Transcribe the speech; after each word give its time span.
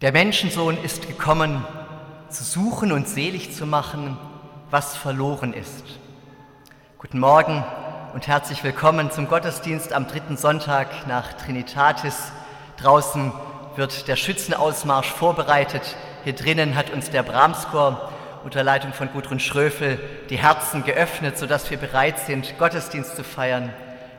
Der 0.00 0.12
Menschensohn 0.12 0.78
ist 0.84 1.08
gekommen, 1.08 1.66
zu 2.28 2.44
suchen 2.44 2.92
und 2.92 3.08
selig 3.08 3.52
zu 3.52 3.66
machen, 3.66 4.16
was 4.70 4.96
verloren 4.96 5.52
ist. 5.52 5.82
Guten 6.98 7.18
Morgen 7.18 7.64
und 8.14 8.28
herzlich 8.28 8.62
willkommen 8.62 9.10
zum 9.10 9.26
Gottesdienst 9.26 9.92
am 9.92 10.06
dritten 10.06 10.36
Sonntag 10.36 11.08
nach 11.08 11.32
Trinitatis. 11.32 12.30
Draußen 12.76 13.32
wird 13.74 14.06
der 14.06 14.14
Schützenausmarsch 14.14 15.10
vorbereitet. 15.10 15.96
Hier 16.22 16.34
drinnen 16.34 16.76
hat 16.76 16.90
uns 16.90 17.10
der 17.10 17.24
Brahmschor 17.24 18.12
unter 18.44 18.62
Leitung 18.62 18.92
von 18.92 19.10
Gudrun 19.10 19.40
Schröfel 19.40 19.98
die 20.30 20.38
Herzen 20.38 20.84
geöffnet, 20.84 21.36
sodass 21.36 21.72
wir 21.72 21.76
bereit 21.76 22.20
sind, 22.20 22.56
Gottesdienst 22.56 23.16
zu 23.16 23.24
feiern, 23.24 23.72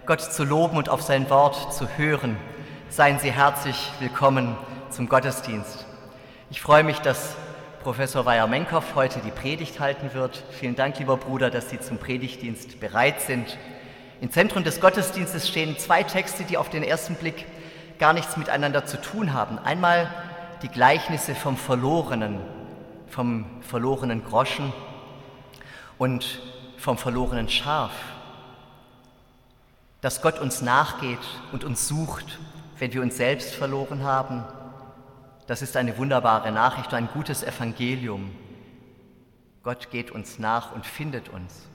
Gott 0.06 0.20
zu 0.20 0.44
loben 0.44 0.76
und 0.76 0.90
auf 0.90 1.04
sein 1.04 1.30
Wort 1.30 1.74
zu 1.74 1.88
hören. 1.96 2.36
Seien 2.90 3.18
Sie 3.20 3.32
herzlich 3.32 3.94
willkommen 4.02 4.58
zum 5.00 5.08
Gottesdienst. 5.08 5.86
Ich 6.50 6.60
freue 6.60 6.84
mich, 6.84 7.00
dass 7.00 7.38
Professor 7.84 8.26
Weyer-Menkow 8.26 8.84
heute 8.96 9.22
die 9.22 9.32
Predigt 9.32 9.80
halten 9.80 10.14
wird. 10.14 10.44
Vielen 10.52 10.76
Dank, 10.76 11.00
lieber 11.00 11.16
Bruder, 11.16 11.50
dass 11.50 11.70
Sie 11.70 11.80
zum 11.80 12.00
Predigtdienst 12.00 12.82
bereit 12.82 13.22
sind. 13.22 13.58
Im 14.20 14.30
Zentrum 14.30 14.66
des 14.66 14.82
Gottesdienstes 14.82 15.48
stehen 15.48 15.78
zwei 15.78 16.04
Texte, 16.04 16.44
die 16.44 16.58
auf 16.58 16.68
den 16.70 16.84
ersten 16.84 17.16
Blick 17.16 17.46
gar 17.98 18.12
nichts 18.12 18.36
miteinander 18.36 18.86
zu 18.86 19.00
tun 19.00 19.32
haben. 19.32 19.58
Einmal 19.58 20.14
die 20.64 20.68
Gleichnisse 20.68 21.34
vom 21.34 21.56
Verlorenen, 21.56 22.42
vom 23.08 23.46
verlorenen 23.62 24.26
Groschen 24.26 24.74
und 25.98 26.42
vom 26.78 26.98
verlorenen 26.98 27.48
Schaf. 27.48 27.92
Dass 30.02 30.22
Gott 30.22 30.40
uns 30.40 30.62
nachgeht 30.62 31.20
und 31.54 31.64
uns 31.64 31.88
sucht, 31.88 32.38
wenn 32.80 32.94
wir 32.94 33.02
uns 33.02 33.16
selbst 33.16 33.56
verloren 33.56 34.04
haben. 34.04 34.44
Das 35.50 35.64
ist 35.64 35.76
eine 35.76 35.98
wunderbare 35.98 36.52
Nachricht, 36.52 36.94
ein 36.94 37.10
gutes 37.12 37.42
Evangelium. 37.42 38.30
Gott 39.64 39.90
geht 39.90 40.12
uns 40.12 40.38
nach 40.38 40.76
und 40.76 40.86
findet 40.86 41.30
uns. 41.30 41.68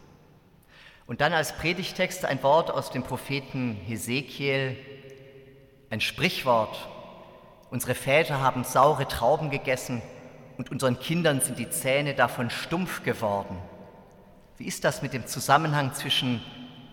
Und 1.08 1.20
dann 1.20 1.32
als 1.32 1.56
Predigtext 1.56 2.24
ein 2.24 2.40
Wort 2.44 2.70
aus 2.70 2.92
dem 2.92 3.02
Propheten 3.02 3.74
Hesekiel, 3.84 4.76
ein 5.90 6.00
Sprichwort. 6.00 6.88
Unsere 7.68 7.96
Väter 7.96 8.40
haben 8.40 8.62
saure 8.62 9.08
Trauben 9.08 9.50
gegessen 9.50 10.02
und 10.56 10.70
unseren 10.70 11.00
Kindern 11.00 11.40
sind 11.40 11.58
die 11.58 11.68
Zähne 11.68 12.14
davon 12.14 12.50
stumpf 12.50 13.02
geworden. 13.02 13.58
Wie 14.56 14.66
ist 14.66 14.84
das 14.84 15.02
mit 15.02 15.12
dem 15.12 15.26
Zusammenhang 15.26 15.94
zwischen 15.94 16.40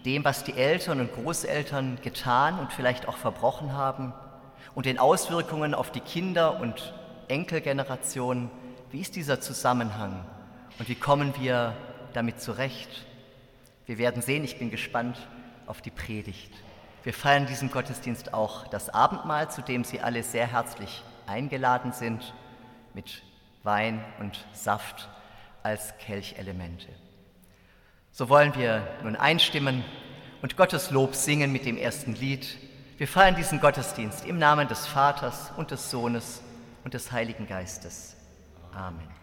dem, 0.03 0.25
was 0.25 0.45
die 0.45 0.57
Eltern 0.57 0.99
und 0.99 1.13
Großeltern 1.13 1.99
getan 2.01 2.57
und 2.57 2.73
vielleicht 2.73 3.07
auch 3.07 3.17
verbrochen 3.17 3.73
haben 3.73 4.15
und 4.75 4.85
den 4.85 4.99
Auswirkungen 4.99 5.73
auf 5.73 5.91
die 5.91 5.99
Kinder 5.99 6.59
und 6.59 6.93
Enkelgenerationen? 7.27 8.49
Wie 8.91 9.01
ist 9.01 9.15
dieser 9.15 9.39
Zusammenhang 9.39 10.25
und 10.79 10.89
wie 10.89 10.95
kommen 10.95 11.33
wir 11.39 11.75
damit 12.13 12.41
zurecht? 12.41 13.05
Wir 13.85 13.97
werden 13.97 14.21
sehen, 14.21 14.43
ich 14.43 14.59
bin 14.59 14.71
gespannt 14.71 15.17
auf 15.67 15.81
die 15.81 15.91
Predigt. 15.91 16.51
Wir 17.03 17.13
feiern 17.13 17.47
diesen 17.47 17.71
Gottesdienst 17.71 18.33
auch 18.33 18.67
das 18.67 18.89
Abendmahl, 18.89 19.49
zu 19.49 19.61
dem 19.61 19.83
Sie 19.83 20.01
alle 20.01 20.23
sehr 20.23 20.45
herzlich 20.45 21.03
eingeladen 21.25 21.93
sind, 21.93 22.33
mit 22.93 23.23
Wein 23.63 24.03
und 24.19 24.45
Saft 24.53 25.09
als 25.63 25.97
Kelchelemente. 25.97 26.87
So 28.11 28.29
wollen 28.29 28.53
wir 28.55 28.87
nun 29.03 29.15
einstimmen 29.15 29.83
und 30.41 30.57
Gottes 30.57 30.91
Lob 30.91 31.15
singen 31.15 31.51
mit 31.51 31.65
dem 31.65 31.77
ersten 31.77 32.13
Lied. 32.13 32.57
Wir 33.01 33.07
feiern 33.07 33.33
diesen 33.33 33.59
Gottesdienst 33.59 34.27
im 34.27 34.37
Namen 34.37 34.67
des 34.67 34.85
Vaters 34.85 35.51
und 35.57 35.71
des 35.71 35.89
Sohnes 35.89 36.39
und 36.83 36.93
des 36.93 37.11
Heiligen 37.11 37.47
Geistes. 37.47 38.15
Amen. 38.75 39.20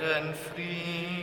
Erden 0.00 0.32
Fried, 0.32 1.17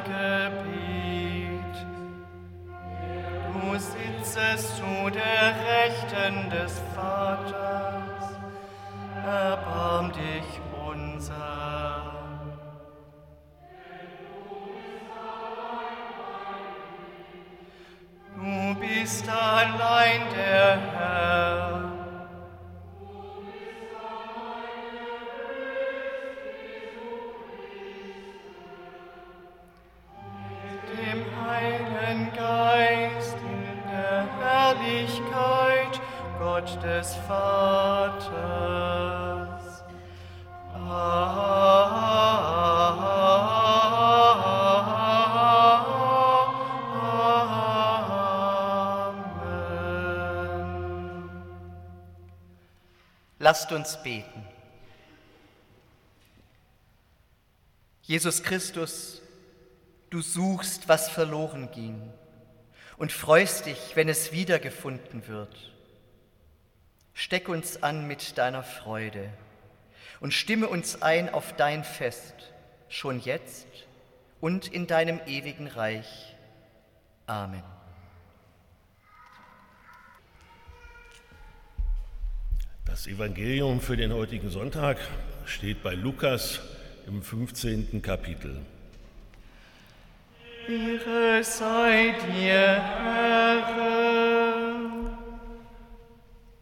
Gebet. 0.00 1.74
Du 3.52 3.78
sitzest 3.78 4.76
zu 4.76 5.10
der 5.10 5.54
Rechten 5.66 6.50
des 6.50 6.80
Vaters, 6.94 8.30
erbarm 9.24 10.12
dich 10.12 10.60
unser. 10.88 12.14
Du 18.36 18.74
bist 18.80 19.28
allein 19.28 20.20
der 20.34 20.78
Herr. 20.78 20.93
Lasst 53.54 53.70
uns 53.70 54.02
beten. 54.02 54.44
Jesus 58.02 58.42
Christus, 58.42 59.22
du 60.10 60.22
suchst, 60.22 60.88
was 60.88 61.08
verloren 61.08 61.70
ging 61.70 62.02
und 62.96 63.12
freust 63.12 63.66
dich, 63.66 63.78
wenn 63.94 64.08
es 64.08 64.32
wiedergefunden 64.32 65.28
wird. 65.28 65.72
Steck 67.12 67.48
uns 67.48 67.80
an 67.80 68.08
mit 68.08 68.38
deiner 68.38 68.64
Freude 68.64 69.30
und 70.18 70.34
stimme 70.34 70.66
uns 70.66 71.00
ein 71.00 71.32
auf 71.32 71.52
dein 71.52 71.84
Fest, 71.84 72.34
schon 72.88 73.20
jetzt 73.20 73.68
und 74.40 74.66
in 74.66 74.88
deinem 74.88 75.20
ewigen 75.28 75.68
Reich. 75.68 76.34
Amen. 77.28 77.73
Das 82.94 83.08
Evangelium 83.08 83.80
für 83.80 83.96
den 83.96 84.12
heutigen 84.12 84.50
Sonntag 84.50 84.98
steht 85.46 85.82
bei 85.82 85.94
Lukas 85.94 86.60
im 87.08 87.24
15. 87.24 88.00
Kapitel. 88.00 88.60
Ehre 90.68 91.42
sei 91.42 92.14
dir, 92.24 92.80
Herr. 92.80 93.64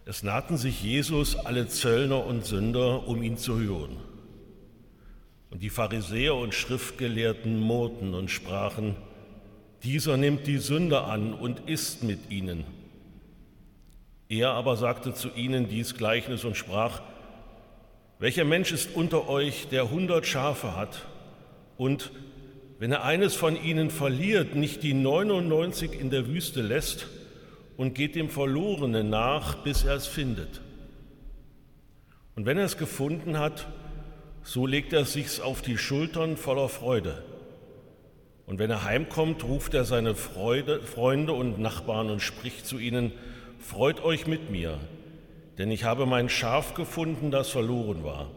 Es 0.06 0.22
nahten 0.22 0.56
sich 0.56 0.82
Jesus 0.82 1.36
alle 1.36 1.68
Zöllner 1.68 2.24
und 2.24 2.46
Sünder, 2.46 3.06
um 3.06 3.22
ihn 3.22 3.36
zu 3.36 3.60
hören. 3.60 3.98
Und 5.50 5.62
die 5.62 5.68
Pharisäer 5.68 6.34
und 6.34 6.54
Schriftgelehrten 6.54 7.60
murrten 7.60 8.14
und 8.14 8.30
sprachen, 8.30 8.96
dieser 9.82 10.16
nimmt 10.16 10.46
die 10.46 10.56
Sünder 10.56 11.08
an 11.08 11.34
und 11.34 11.68
isst 11.68 12.02
mit 12.02 12.30
ihnen. 12.30 12.64
Er 14.32 14.52
aber 14.52 14.78
sagte 14.78 15.12
zu 15.12 15.28
ihnen 15.36 15.68
dies 15.68 15.94
Gleichnis 15.94 16.46
und 16.46 16.56
sprach, 16.56 17.02
welcher 18.18 18.44
Mensch 18.44 18.72
ist 18.72 18.96
unter 18.96 19.28
euch, 19.28 19.68
der 19.68 19.90
hundert 19.90 20.24
Schafe 20.24 20.74
hat 20.74 21.04
und, 21.76 22.12
wenn 22.78 22.92
er 22.92 23.04
eines 23.04 23.34
von 23.34 23.62
ihnen 23.62 23.90
verliert, 23.90 24.54
nicht 24.54 24.82
die 24.82 24.94
99 24.94 26.00
in 26.00 26.08
der 26.08 26.28
Wüste 26.28 26.62
lässt 26.62 27.08
und 27.76 27.94
geht 27.94 28.14
dem 28.14 28.30
Verlorenen 28.30 29.10
nach, 29.10 29.56
bis 29.56 29.84
er 29.84 29.96
es 29.96 30.06
findet? 30.06 30.62
Und 32.34 32.46
wenn 32.46 32.56
er 32.56 32.64
es 32.64 32.78
gefunden 32.78 33.38
hat, 33.38 33.66
so 34.42 34.66
legt 34.66 34.94
er 34.94 35.04
sich's 35.04 35.40
auf 35.40 35.60
die 35.60 35.76
Schultern 35.76 36.38
voller 36.38 36.70
Freude. 36.70 37.22
Und 38.46 38.58
wenn 38.58 38.70
er 38.70 38.84
heimkommt, 38.84 39.44
ruft 39.44 39.74
er 39.74 39.84
seine 39.84 40.14
Freude, 40.14 40.80
Freunde 40.80 41.34
und 41.34 41.58
Nachbarn 41.58 42.08
und 42.08 42.22
spricht 42.22 42.66
zu 42.66 42.78
ihnen, 42.78 43.12
Freut 43.62 44.02
euch 44.02 44.26
mit 44.26 44.50
mir, 44.50 44.78
denn 45.56 45.70
ich 45.70 45.84
habe 45.84 46.04
mein 46.04 46.28
Schaf 46.28 46.74
gefunden, 46.74 47.30
das 47.30 47.48
verloren 47.48 48.02
war. 48.02 48.28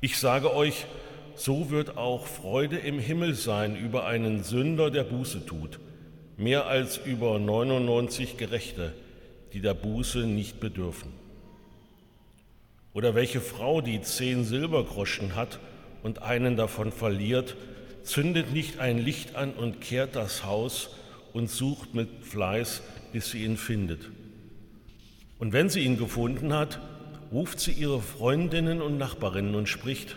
Ich 0.00 0.16
sage 0.16 0.54
euch, 0.54 0.86
so 1.34 1.70
wird 1.70 1.98
auch 1.98 2.26
Freude 2.26 2.76
im 2.76 3.00
Himmel 3.00 3.34
sein 3.34 3.76
über 3.76 4.06
einen 4.06 4.44
Sünder, 4.44 4.92
der 4.92 5.02
Buße 5.02 5.44
tut, 5.44 5.80
mehr 6.36 6.66
als 6.66 6.98
über 6.98 7.40
99 7.40 8.36
Gerechte, 8.36 8.92
die 9.52 9.60
der 9.60 9.74
Buße 9.74 10.20
nicht 10.20 10.60
bedürfen. 10.60 11.12
Oder 12.92 13.16
welche 13.16 13.40
Frau, 13.40 13.80
die 13.80 14.00
zehn 14.00 14.44
Silbergroschen 14.44 15.34
hat 15.34 15.58
und 16.04 16.22
einen 16.22 16.56
davon 16.56 16.92
verliert, 16.92 17.56
zündet 18.04 18.52
nicht 18.52 18.78
ein 18.78 18.98
Licht 18.98 19.34
an 19.34 19.52
und 19.52 19.80
kehrt 19.80 20.14
das 20.14 20.44
Haus 20.44 20.90
und 21.32 21.50
sucht 21.50 21.94
mit 21.94 22.08
Fleiß, 22.22 22.80
bis 23.14 23.30
sie 23.30 23.44
ihn 23.44 23.56
findet. 23.56 24.10
Und 25.38 25.52
wenn 25.52 25.70
sie 25.70 25.84
ihn 25.84 25.96
gefunden 25.96 26.52
hat, 26.52 26.80
ruft 27.32 27.60
sie 27.60 27.70
ihre 27.70 28.02
Freundinnen 28.02 28.82
und 28.82 28.98
Nachbarinnen 28.98 29.54
und 29.54 29.68
spricht, 29.68 30.16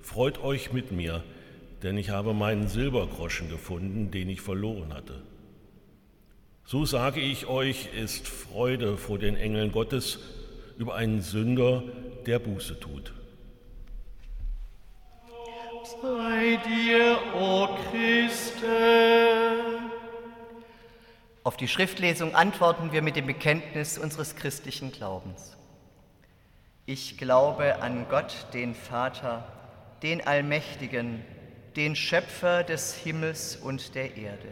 Freut 0.00 0.42
euch 0.42 0.72
mit 0.72 0.90
mir, 0.90 1.22
denn 1.82 1.98
ich 1.98 2.08
habe 2.08 2.32
meinen 2.32 2.66
Silbergroschen 2.66 3.50
gefunden, 3.50 4.10
den 4.10 4.30
ich 4.30 4.40
verloren 4.40 4.94
hatte. 4.94 5.20
So 6.64 6.86
sage 6.86 7.20
ich 7.20 7.46
euch, 7.46 7.90
ist 7.94 8.26
Freude 8.26 8.96
vor 8.96 9.18
den 9.18 9.36
Engeln 9.36 9.70
Gottes 9.70 10.18
über 10.78 10.94
einen 10.94 11.20
Sünder, 11.20 11.82
der 12.24 12.38
Buße 12.38 12.80
tut. 12.80 13.12
sei 16.00 16.58
dir, 16.64 17.18
o 17.34 17.68
Christe. 17.90 19.97
Auf 21.48 21.56
die 21.56 21.66
Schriftlesung 21.66 22.34
antworten 22.34 22.92
wir 22.92 23.00
mit 23.00 23.16
dem 23.16 23.24
Bekenntnis 23.24 23.96
unseres 23.96 24.36
christlichen 24.36 24.92
Glaubens. 24.92 25.56
Ich 26.84 27.16
glaube 27.16 27.80
an 27.80 28.04
Gott, 28.10 28.48
den 28.52 28.74
Vater, 28.74 29.50
den 30.02 30.26
Allmächtigen, 30.26 31.24
den 31.74 31.96
Schöpfer 31.96 32.64
des 32.64 32.94
Himmels 32.96 33.56
und 33.56 33.94
der 33.94 34.18
Erde, 34.18 34.48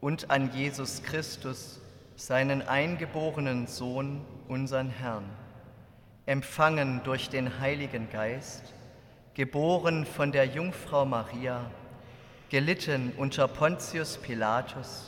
und 0.00 0.30
an 0.30 0.52
Jesus 0.54 1.02
Christus, 1.02 1.80
seinen 2.14 2.62
eingeborenen 2.62 3.66
Sohn, 3.66 4.24
unseren 4.46 4.90
Herrn, 4.90 5.28
empfangen 6.26 7.00
durch 7.02 7.28
den 7.28 7.58
Heiligen 7.58 8.08
Geist, 8.08 8.72
geboren 9.34 10.06
von 10.06 10.30
der 10.30 10.44
Jungfrau 10.44 11.04
Maria, 11.04 11.68
gelitten 12.50 13.12
unter 13.16 13.48
Pontius 13.48 14.16
Pilatus, 14.16 15.07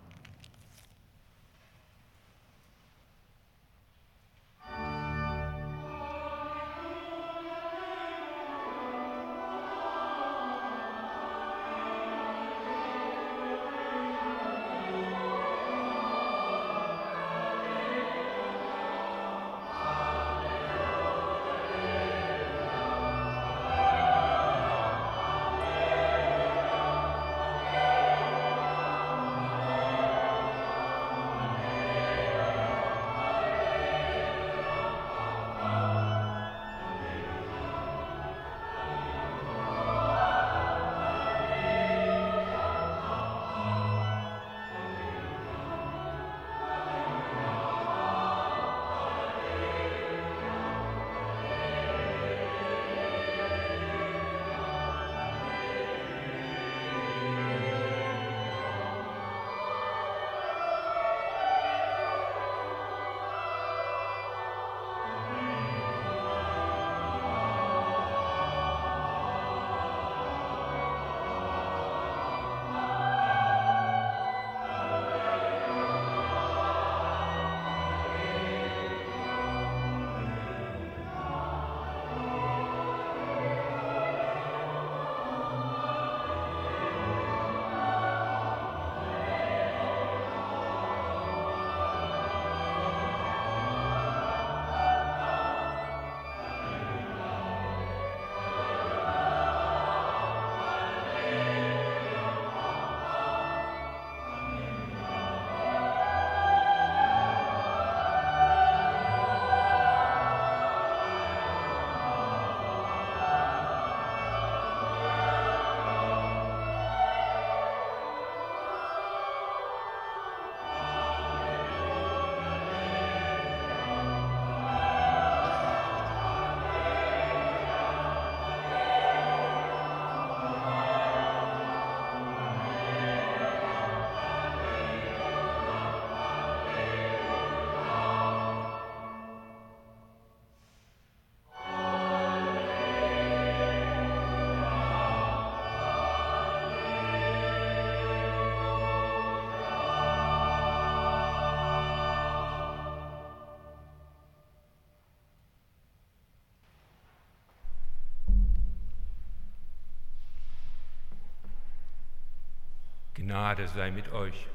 Gnade 163.21 163.67
sei 163.67 163.91
mit 163.91 164.11
euch 164.11 164.47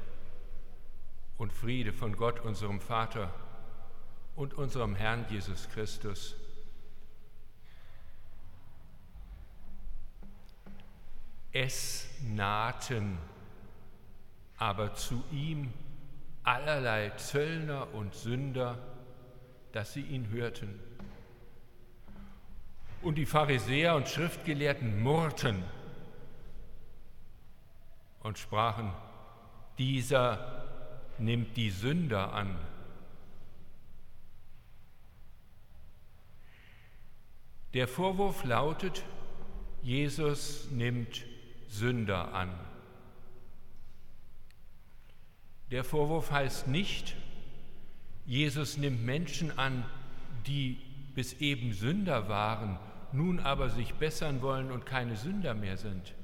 und 1.37 1.53
Friede 1.53 1.93
von 1.93 2.17
Gott, 2.17 2.41
unserem 2.41 2.81
Vater 2.81 3.33
und 4.35 4.53
unserem 4.55 4.93
Herrn 4.93 5.25
Jesus 5.29 5.69
Christus. 5.69 6.35
Es 11.53 12.09
nahten 12.21 13.17
aber 14.57 14.93
zu 14.95 15.23
ihm 15.31 15.71
allerlei 16.43 17.11
Zöllner 17.11 17.93
und 17.93 18.13
Sünder, 18.15 18.77
dass 19.71 19.93
sie 19.93 20.01
ihn 20.01 20.29
hörten. 20.29 20.77
Und 23.01 23.15
die 23.15 23.25
Pharisäer 23.25 23.95
und 23.95 24.09
Schriftgelehrten 24.09 25.01
murrten 25.01 25.63
und 28.27 28.37
sprachen, 28.37 28.91
dieser 29.77 30.65
nimmt 31.17 31.55
die 31.55 31.69
Sünder 31.69 32.33
an. 32.33 32.59
Der 37.73 37.87
Vorwurf 37.87 38.43
lautet, 38.43 39.03
Jesus 39.81 40.69
nimmt 40.71 41.25
Sünder 41.69 42.33
an. 42.33 42.49
Der 45.71 45.85
Vorwurf 45.85 46.29
heißt 46.29 46.67
nicht, 46.67 47.15
Jesus 48.25 48.75
nimmt 48.75 49.05
Menschen 49.05 49.57
an, 49.57 49.85
die 50.45 50.81
bis 51.15 51.33
eben 51.35 51.71
Sünder 51.71 52.27
waren, 52.27 52.77
nun 53.13 53.39
aber 53.39 53.69
sich 53.69 53.93
bessern 53.93 54.41
wollen 54.41 54.69
und 54.69 54.85
keine 54.85 55.15
Sünder 55.15 55.53
mehr 55.53 55.77
sind 55.77 56.16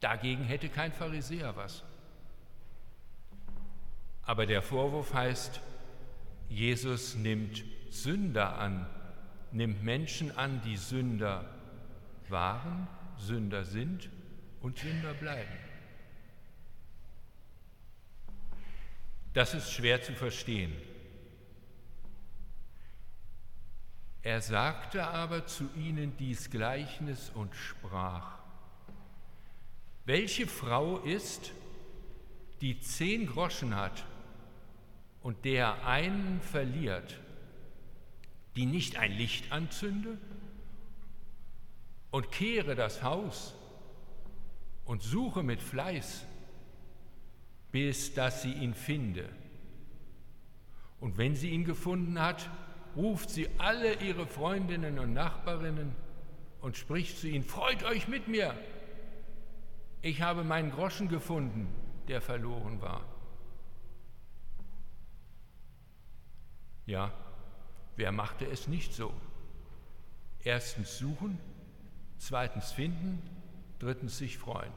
Dagegen 0.00 0.44
hätte 0.44 0.68
kein 0.68 0.92
Pharisäer 0.92 1.56
was. 1.56 1.82
Aber 4.22 4.46
der 4.46 4.62
Vorwurf 4.62 5.14
heißt, 5.14 5.60
Jesus 6.48 7.14
nimmt 7.14 7.64
Sünder 7.90 8.58
an, 8.58 8.86
nimmt 9.52 9.82
Menschen 9.82 10.36
an, 10.36 10.60
die 10.62 10.76
Sünder 10.76 11.44
waren, 12.28 12.86
Sünder 13.16 13.64
sind 13.64 14.10
und 14.60 14.78
Sünder 14.78 15.14
bleiben. 15.14 15.58
Das 19.32 19.54
ist 19.54 19.72
schwer 19.72 20.02
zu 20.02 20.12
verstehen. 20.14 20.74
Er 24.22 24.40
sagte 24.40 25.06
aber 25.06 25.46
zu 25.46 25.70
ihnen 25.76 26.16
dies 26.16 26.50
Gleichnis 26.50 27.30
und 27.30 27.54
sprach, 27.54 28.37
welche 30.08 30.46
Frau 30.46 31.00
ist, 31.00 31.52
die 32.62 32.80
zehn 32.80 33.26
Groschen 33.26 33.76
hat 33.76 34.06
und 35.20 35.44
der 35.44 35.86
einen 35.86 36.40
verliert, 36.40 37.20
die 38.56 38.64
nicht 38.64 38.96
ein 38.96 39.12
Licht 39.12 39.52
anzünde 39.52 40.16
und 42.10 42.32
kehre 42.32 42.74
das 42.74 43.02
Haus 43.02 43.54
und 44.86 45.02
suche 45.02 45.42
mit 45.42 45.60
Fleiß, 45.60 46.24
bis 47.70 48.14
dass 48.14 48.40
sie 48.40 48.54
ihn 48.54 48.72
finde. 48.72 49.28
Und 51.00 51.18
wenn 51.18 51.36
sie 51.36 51.50
ihn 51.50 51.66
gefunden 51.66 52.18
hat, 52.18 52.48
ruft 52.96 53.28
sie 53.28 53.46
alle 53.58 54.00
ihre 54.00 54.26
Freundinnen 54.26 54.98
und 55.00 55.12
Nachbarinnen 55.12 55.94
und 56.62 56.78
spricht 56.78 57.18
zu 57.18 57.28
ihnen, 57.28 57.44
freut 57.44 57.84
euch 57.84 58.08
mit 58.08 58.26
mir, 58.26 58.54
ich 60.02 60.22
habe 60.22 60.44
meinen 60.44 60.70
Groschen 60.70 61.08
gefunden, 61.08 61.68
der 62.06 62.20
verloren 62.20 62.80
war. 62.80 63.04
Ja, 66.86 67.12
wer 67.96 68.12
machte 68.12 68.46
es 68.46 68.66
nicht 68.66 68.94
so? 68.94 69.12
Erstens 70.42 70.96
suchen, 70.98 71.38
zweitens 72.16 72.72
finden, 72.72 73.20
drittens 73.78 74.18
sich 74.18 74.38
freuen. 74.38 74.72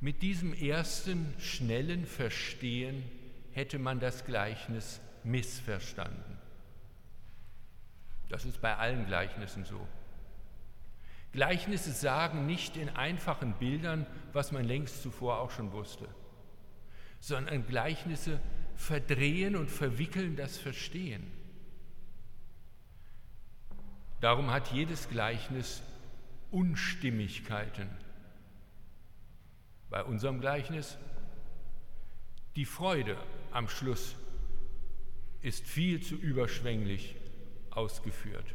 Mit 0.00 0.22
diesem 0.22 0.54
ersten 0.54 1.34
schnellen 1.40 2.06
Verstehen 2.06 3.02
hätte 3.50 3.80
man 3.80 3.98
das 3.98 4.24
Gleichnis 4.24 5.00
missverstanden. 5.24 6.37
Das 8.28 8.44
ist 8.44 8.60
bei 8.60 8.76
allen 8.76 9.06
Gleichnissen 9.06 9.64
so. 9.64 9.86
Gleichnisse 11.32 11.92
sagen 11.92 12.46
nicht 12.46 12.76
in 12.76 12.88
einfachen 12.88 13.54
Bildern, 13.54 14.06
was 14.32 14.52
man 14.52 14.64
längst 14.64 15.02
zuvor 15.02 15.40
auch 15.40 15.50
schon 15.50 15.72
wusste 15.72 16.08
sondern 17.20 17.66
Gleichnisse 17.66 18.40
verdrehen 18.76 19.56
und 19.56 19.70
verwickeln 19.70 20.36
das 20.36 20.56
Verstehen. 20.56 21.30
Darum 24.20 24.50
hat 24.50 24.72
jedes 24.72 25.08
Gleichnis 25.08 25.82
Unstimmigkeiten. 26.50 27.88
Bei 29.90 30.02
unserem 30.02 30.40
Gleichnis 30.40 30.98
die 32.56 32.64
Freude 32.64 33.16
am 33.52 33.68
Schluss 33.68 34.16
ist 35.40 35.66
viel 35.66 36.02
zu 36.02 36.16
überschwänglich 36.16 37.14
ausgeführt. 37.78 38.54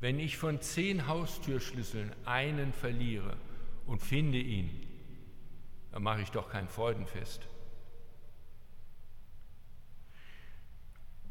Wenn 0.00 0.18
ich 0.18 0.36
von 0.36 0.60
zehn 0.60 1.06
Haustürschlüsseln 1.06 2.12
einen 2.24 2.72
verliere 2.72 3.36
und 3.86 4.00
finde 4.00 4.38
ihn, 4.38 4.70
dann 5.92 6.02
mache 6.02 6.22
ich 6.22 6.30
doch 6.30 6.50
kein 6.50 6.68
Freudenfest. 6.68 7.46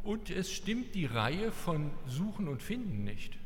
Und 0.03 0.29
es 0.29 0.51
stimmt 0.51 0.95
die 0.95 1.05
Reihe 1.05 1.51
von 1.51 1.91
Suchen 2.07 2.47
und 2.47 2.63
Finden 2.63 3.03
nicht. 3.03 3.37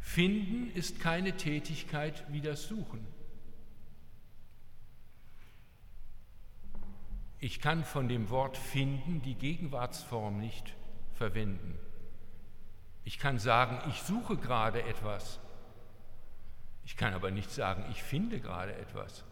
Finden 0.00 0.70
ist 0.74 1.00
keine 1.00 1.36
Tätigkeit 1.36 2.24
wie 2.28 2.40
das 2.40 2.68
Suchen. 2.68 3.17
Ich 7.40 7.60
kann 7.60 7.84
von 7.84 8.08
dem 8.08 8.30
Wort 8.30 8.56
finden 8.56 9.22
die 9.22 9.34
Gegenwartsform 9.34 10.38
nicht 10.38 10.74
verwenden. 11.14 11.78
Ich 13.04 13.18
kann 13.18 13.38
sagen, 13.38 13.78
ich 13.90 14.02
suche 14.02 14.36
gerade 14.36 14.82
etwas, 14.82 15.38
ich 16.84 16.96
kann 16.96 17.14
aber 17.14 17.30
nicht 17.30 17.50
sagen, 17.50 17.84
ich 17.90 18.02
finde 18.02 18.40
gerade 18.40 18.74
etwas. 18.74 19.24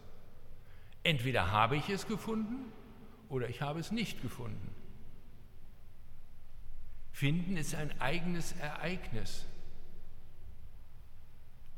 Entweder 1.03 1.51
habe 1.51 1.75
ich 1.75 1.89
es 1.89 2.07
gefunden 2.07 2.71
oder 3.29 3.49
ich 3.49 3.61
habe 3.61 3.79
es 3.79 3.91
nicht 3.91 4.21
gefunden. 4.21 4.73
Finden 7.11 7.57
ist 7.57 7.73
ein 7.73 7.99
eigenes 7.99 8.51
Ereignis. 8.59 9.47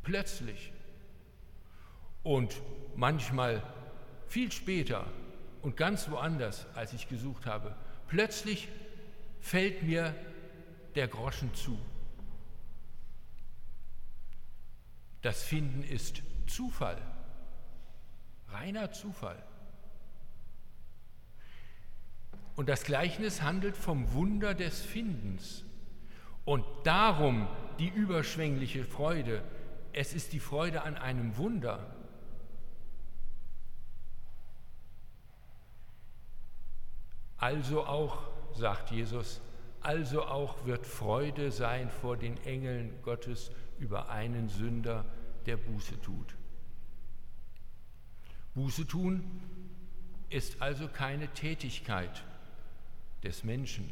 Plötzlich. 0.03 0.73
Und 2.23 2.61
manchmal 2.95 3.63
viel 4.27 4.51
später 4.51 5.05
und 5.61 5.77
ganz 5.77 6.09
woanders, 6.09 6.65
als 6.75 6.93
ich 6.93 7.07
gesucht 7.09 7.45
habe. 7.45 7.75
Plötzlich 8.07 8.67
fällt 9.39 9.83
mir 9.83 10.15
der 10.95 11.07
Groschen 11.07 11.53
zu. 11.53 11.77
Das 15.21 15.43
Finden 15.43 15.83
ist 15.83 16.21
Zufall, 16.47 17.01
reiner 18.47 18.91
Zufall. 18.91 19.41
Und 22.55 22.67
das 22.67 22.83
Gleichnis 22.83 23.41
handelt 23.41 23.77
vom 23.77 24.11
Wunder 24.13 24.53
des 24.53 24.81
Findens. 24.81 25.63
Und 26.43 26.65
darum 26.83 27.47
die 27.79 27.87
überschwängliche 27.87 28.83
Freude. 28.83 29.43
Es 29.93 30.13
ist 30.13 30.33
die 30.33 30.39
Freude 30.39 30.81
an 30.81 30.97
einem 30.97 31.37
Wunder. 31.37 31.95
Also 37.39 37.85
auch, 37.85 38.21
sagt 38.53 38.91
Jesus, 38.91 39.41
also 39.81 40.23
auch 40.23 40.65
wird 40.65 40.85
Freude 40.85 41.51
sein 41.51 41.89
vor 41.89 42.17
den 42.17 42.37
Engeln 42.43 43.01
Gottes 43.01 43.51
über 43.79 44.09
einen 44.09 44.49
Sünder, 44.49 45.05
der 45.45 45.55
Buße 45.55 45.99
tut. 46.01 46.35
Buße 48.55 48.85
tun 48.85 49.23
ist 50.29 50.61
also 50.61 50.89
keine 50.89 51.29
Tätigkeit 51.29 52.25
des 53.23 53.45
Menschen, 53.45 53.89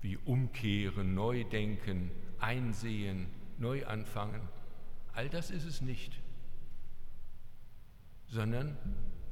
wie 0.00 0.16
umkehren, 0.16 1.14
neu 1.14 1.42
denken, 1.44 2.12
einsehen, 2.38 3.26
neu 3.58 3.84
anfangen. 3.84 4.48
All 5.12 5.28
das 5.28 5.50
ist 5.50 5.64
es 5.64 5.80
nicht, 5.80 6.20
sondern 8.28 8.76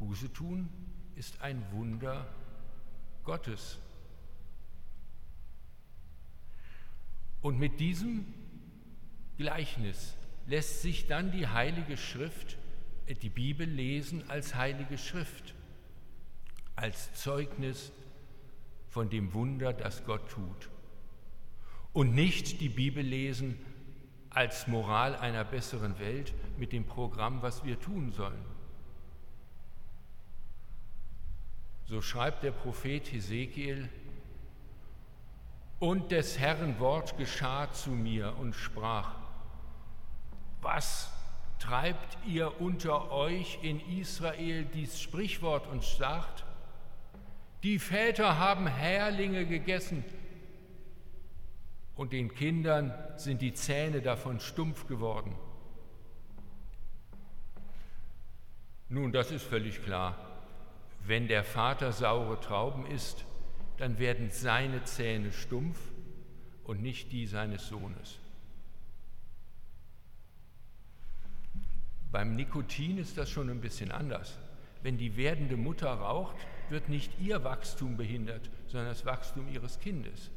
Buße 0.01 0.33
tun 0.33 0.69
ist 1.15 1.41
ein 1.41 1.65
Wunder 1.71 2.27
Gottes. 3.25 3.79
Und 7.41 7.59
mit 7.59 7.81
diesem 7.81 8.27
Gleichnis 9.37 10.15
lässt 10.47 10.83
sich 10.83 11.07
dann 11.07 11.33
die 11.33 11.49
Heilige 11.49 11.97
Schrift, 11.97 12.57
äh, 13.07 13.15
die 13.15 13.29
Bibel 13.29 13.67
lesen 13.67 14.29
als 14.31 14.55
Heilige 14.55 14.99
Schrift, 14.99 15.55
als 16.77 17.13
Zeugnis 17.15 17.93
von 18.89 19.11
dem 19.11 19.35
Wunder, 19.35 19.73
das 19.73 20.05
Gott 20.05 20.29
tut. 20.31 20.69
Und 21.93 22.15
nicht 22.15 22.61
die 22.61 22.69
Bibel 22.69 23.03
lesen 23.03 23.59
als 24.31 24.67
Moral 24.67 25.17
einer 25.17 25.45
besseren 25.45 25.99
Welt 25.99 26.33
mit 26.57 26.73
dem 26.73 26.85
Programm, 26.85 27.43
was 27.43 27.65
wir 27.65 27.79
tun 27.79 28.13
sollen. 28.13 28.52
So 31.87 32.01
schreibt 32.01 32.43
der 32.43 32.53
Prophet 32.53 33.13
Hesekiel, 33.13 33.89
und 35.83 36.13
des 36.13 36.39
Herrn 36.39 36.79
Wort 36.79 37.19
geschah 37.19 37.73
zu 37.73 37.91
mir 37.91 38.37
und 38.39 38.55
sprach, 38.55 39.17
was 40.61 41.11
treibt 41.59 42.19
ihr 42.25 42.61
unter 42.61 43.11
euch 43.11 43.59
in 43.63 43.81
Israel 43.99 44.65
dies 44.65 45.01
Sprichwort 45.01 45.67
und 45.67 45.83
sagt, 45.83 46.45
die 47.65 47.81
Väter 47.81 48.39
haben 48.39 48.69
Herrlinge 48.69 49.45
gegessen 49.45 50.05
und 51.97 52.13
den 52.13 52.33
Kindern 52.33 52.95
sind 53.17 53.43
die 53.43 53.53
Zähne 53.53 54.03
davon 54.03 54.39
stumpf 54.39 54.87
geworden. 54.87 55.35
Nun, 58.89 59.11
das 59.11 59.33
ist 59.33 59.43
völlig 59.43 59.83
klar. 59.83 60.32
Wenn 61.05 61.29
der 61.29 61.45
Vater 61.45 61.93
saure 61.93 62.41
Trauben 62.41 62.87
isst, 62.87 63.25
dann 63.79 63.99
werden 63.99 64.31
seine 64.31 64.85
Zähne 64.85 65.33
stumpf, 65.33 65.79
und 66.65 66.83
nicht 66.83 67.13
die 67.13 67.27
seines 67.27 67.69
Sohnes. 67.69 68.19
Beim 72.11 72.37
Nikotin 72.37 72.99
ist 72.99 73.17
das 73.17 73.31
schon 73.31 73.49
ein 73.51 73.61
bisschen 73.61 73.91
anders. 73.91 74.39
Wenn 74.83 74.99
die 74.99 75.17
werdende 75.17 75.57
Mutter 75.57 75.91
raucht, 75.91 76.37
wird 76.69 76.89
nicht 76.89 77.19
ihr 77.21 77.43
Wachstum 77.45 77.97
behindert, 77.97 78.51
sondern 78.67 78.89
das 78.89 79.07
Wachstum 79.07 79.49
ihres 79.49 79.79
Kindes. 79.81 80.31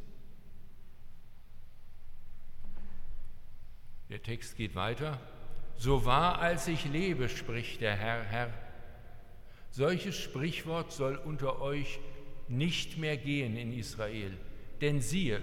Der 4.10 4.21
Text 4.21 4.56
geht 4.56 4.75
weiter. 4.75 5.19
So 5.78 6.06
wahr 6.06 6.39
als 6.39 6.67
ich 6.67 6.86
lebe, 6.86 7.28
spricht 7.28 7.82
der 7.82 7.95
Herr, 7.95 8.23
Herr. 8.23 8.54
Solches 9.75 10.15
Sprichwort 10.15 10.93
soll 10.93 11.17
unter 11.17 11.59
euch 11.59 11.99
nicht 12.47 12.97
mehr 12.97 13.17
gehen 13.17 13.57
in 13.57 13.73
Israel. 13.73 14.31
Denn 14.79 15.01
siehe, 15.01 15.41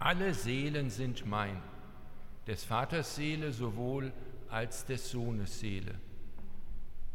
alle 0.00 0.34
Seelen 0.34 0.90
sind 0.90 1.24
mein, 1.24 1.62
des 2.48 2.64
Vaters 2.64 3.14
Seele 3.14 3.52
sowohl 3.52 4.12
als 4.48 4.84
des 4.84 5.12
Sohnes 5.12 5.60
Seele. 5.60 5.94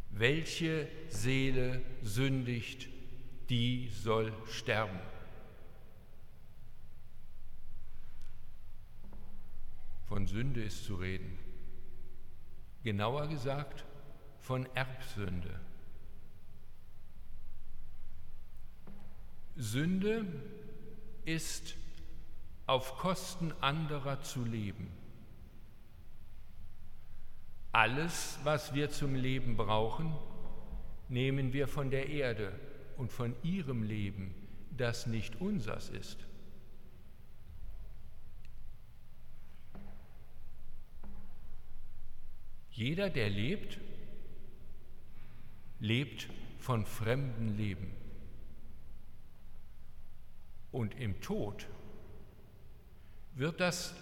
Welche 0.08 0.88
Seele 1.10 1.82
sündigt, 2.00 2.88
die 3.50 3.90
soll 3.90 4.32
sterben. 4.46 5.00
Von 10.06 10.26
Sünde 10.26 10.62
ist 10.62 10.82
zu 10.86 10.94
reden. 10.94 11.38
Genauer 12.84 13.26
gesagt 13.26 13.84
von 14.38 14.66
Erbsünde. 14.74 15.60
Sünde 19.56 20.24
ist 21.24 21.76
auf 22.66 22.96
Kosten 22.98 23.52
anderer 23.60 24.22
zu 24.22 24.44
leben. 24.44 24.88
Alles, 27.72 28.38
was 28.44 28.74
wir 28.74 28.90
zum 28.90 29.14
Leben 29.14 29.56
brauchen, 29.56 30.14
nehmen 31.08 31.52
wir 31.52 31.68
von 31.68 31.90
der 31.90 32.08
Erde 32.08 32.52
und 32.96 33.12
von 33.12 33.34
ihrem 33.42 33.82
Leben, 33.82 34.34
das 34.76 35.06
nicht 35.06 35.40
unsers 35.40 35.88
ist. 35.88 36.18
Jeder, 42.70 43.10
der 43.10 43.28
lebt, 43.28 43.78
lebt 45.80 46.28
von 46.58 46.86
fremdem 46.86 47.56
Leben. 47.56 47.99
Und 50.72 50.94
im 50.98 51.20
Tod 51.20 51.66
wird 53.34 53.60
das 53.60 53.94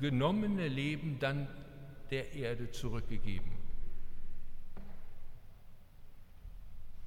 genommene 0.00 0.68
Leben 0.68 1.18
dann 1.18 1.48
der 2.10 2.32
Erde 2.32 2.70
zurückgegeben. 2.70 3.52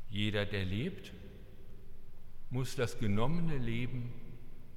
Jeder, 0.09 0.45
der 0.45 0.65
lebt, 0.65 1.13
muss 2.49 2.75
das 2.75 2.97
genommene 2.97 3.57
Leben 3.57 4.11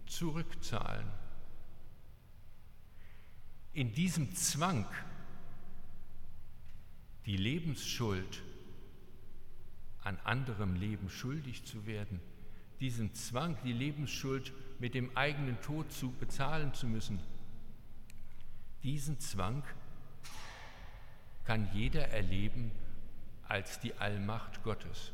zurückzahlen. 0.06 1.06
In 3.72 3.94
diesem 3.94 4.34
Zwang, 4.34 4.86
die 7.24 7.36
Lebensschuld 7.36 8.42
an 10.02 10.18
anderem 10.18 10.74
Leben 10.74 11.08
schuldig 11.08 11.64
zu 11.64 11.86
werden, 11.86 12.20
diesen 12.82 13.14
Zwang, 13.14 13.56
die 13.64 13.72
Lebensschuld 13.72 14.52
mit 14.80 14.94
dem 14.94 15.16
eigenen 15.16 15.60
Tod 15.60 15.92
zu 15.92 16.10
bezahlen 16.10 16.74
zu 16.74 16.88
müssen, 16.88 17.20
diesen 18.82 19.20
Zwang 19.20 19.62
kann 21.44 21.68
jeder 21.72 22.08
erleben 22.08 22.72
als 23.46 23.78
die 23.78 23.94
Allmacht 23.94 24.64
Gottes. 24.64 25.12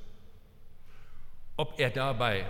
Ob 1.59 1.79
er 1.79 1.91
dabei 1.91 2.47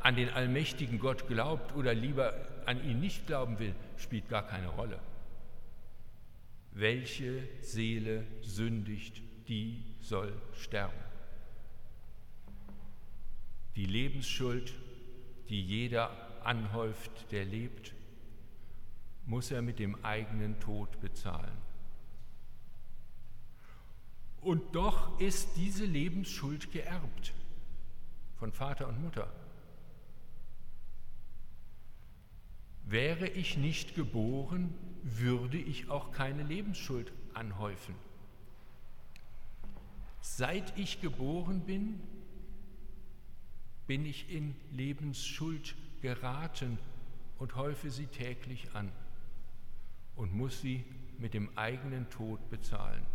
an 0.00 0.16
den 0.16 0.30
allmächtigen 0.30 0.98
Gott 0.98 1.28
glaubt 1.28 1.72
oder 1.76 1.94
lieber 1.94 2.34
an 2.66 2.82
ihn 2.82 2.98
nicht 2.98 3.28
glauben 3.28 3.60
will, 3.60 3.74
spielt 3.96 4.28
gar 4.28 4.44
keine 4.44 4.68
Rolle. 4.68 4.98
Welche 6.72 7.48
Seele 7.60 8.26
sündigt, 8.42 9.22
die 9.46 9.84
soll 10.00 10.32
sterben. 10.54 11.05
Die 13.76 13.86
Lebensschuld, 13.86 14.72
die 15.48 15.62
jeder 15.62 16.10
anhäuft, 16.44 17.30
der 17.30 17.44
lebt, 17.44 17.94
muss 19.26 19.50
er 19.50 19.60
mit 19.60 19.78
dem 19.78 20.02
eigenen 20.04 20.58
Tod 20.60 21.00
bezahlen. 21.00 21.56
Und 24.40 24.74
doch 24.74 25.20
ist 25.20 25.56
diese 25.56 25.84
Lebensschuld 25.84 26.72
geerbt 26.72 27.34
von 28.36 28.52
Vater 28.52 28.88
und 28.88 29.02
Mutter. 29.02 29.30
Wäre 32.84 33.28
ich 33.28 33.56
nicht 33.56 33.94
geboren, 33.94 34.72
würde 35.02 35.58
ich 35.58 35.90
auch 35.90 36.12
keine 36.12 36.44
Lebensschuld 36.44 37.12
anhäufen. 37.34 37.94
Seit 40.20 40.78
ich 40.78 41.00
geboren 41.00 41.62
bin, 41.62 42.00
bin 43.86 44.04
ich 44.04 44.30
in 44.30 44.54
Lebensschuld 44.72 45.74
geraten 46.02 46.78
und 47.38 47.54
häufe 47.56 47.90
sie 47.90 48.06
täglich 48.06 48.74
an 48.74 48.90
und 50.16 50.34
muss 50.34 50.60
sie 50.60 50.84
mit 51.18 51.34
dem 51.34 51.56
eigenen 51.56 52.08
Tod 52.10 52.50
bezahlen. 52.50 53.06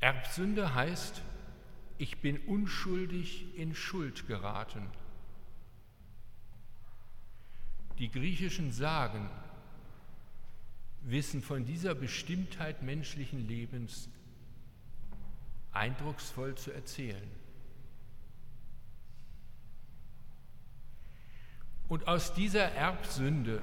Erbsünde 0.00 0.74
heißt, 0.74 1.22
ich 1.98 2.18
bin 2.18 2.38
unschuldig 2.40 3.56
in 3.56 3.74
Schuld 3.74 4.26
geraten. 4.26 4.88
Die 7.98 8.10
griechischen 8.10 8.72
Sagen 8.72 9.30
wissen 11.02 11.40
von 11.40 11.64
dieser 11.64 11.94
Bestimmtheit 11.94 12.82
menschlichen 12.82 13.46
Lebens 13.46 14.08
eindrucksvoll 15.72 16.54
zu 16.54 16.70
erzählen. 16.72 17.30
Und 21.88 22.08
aus 22.08 22.32
dieser 22.34 22.72
Erbsünde, 22.72 23.60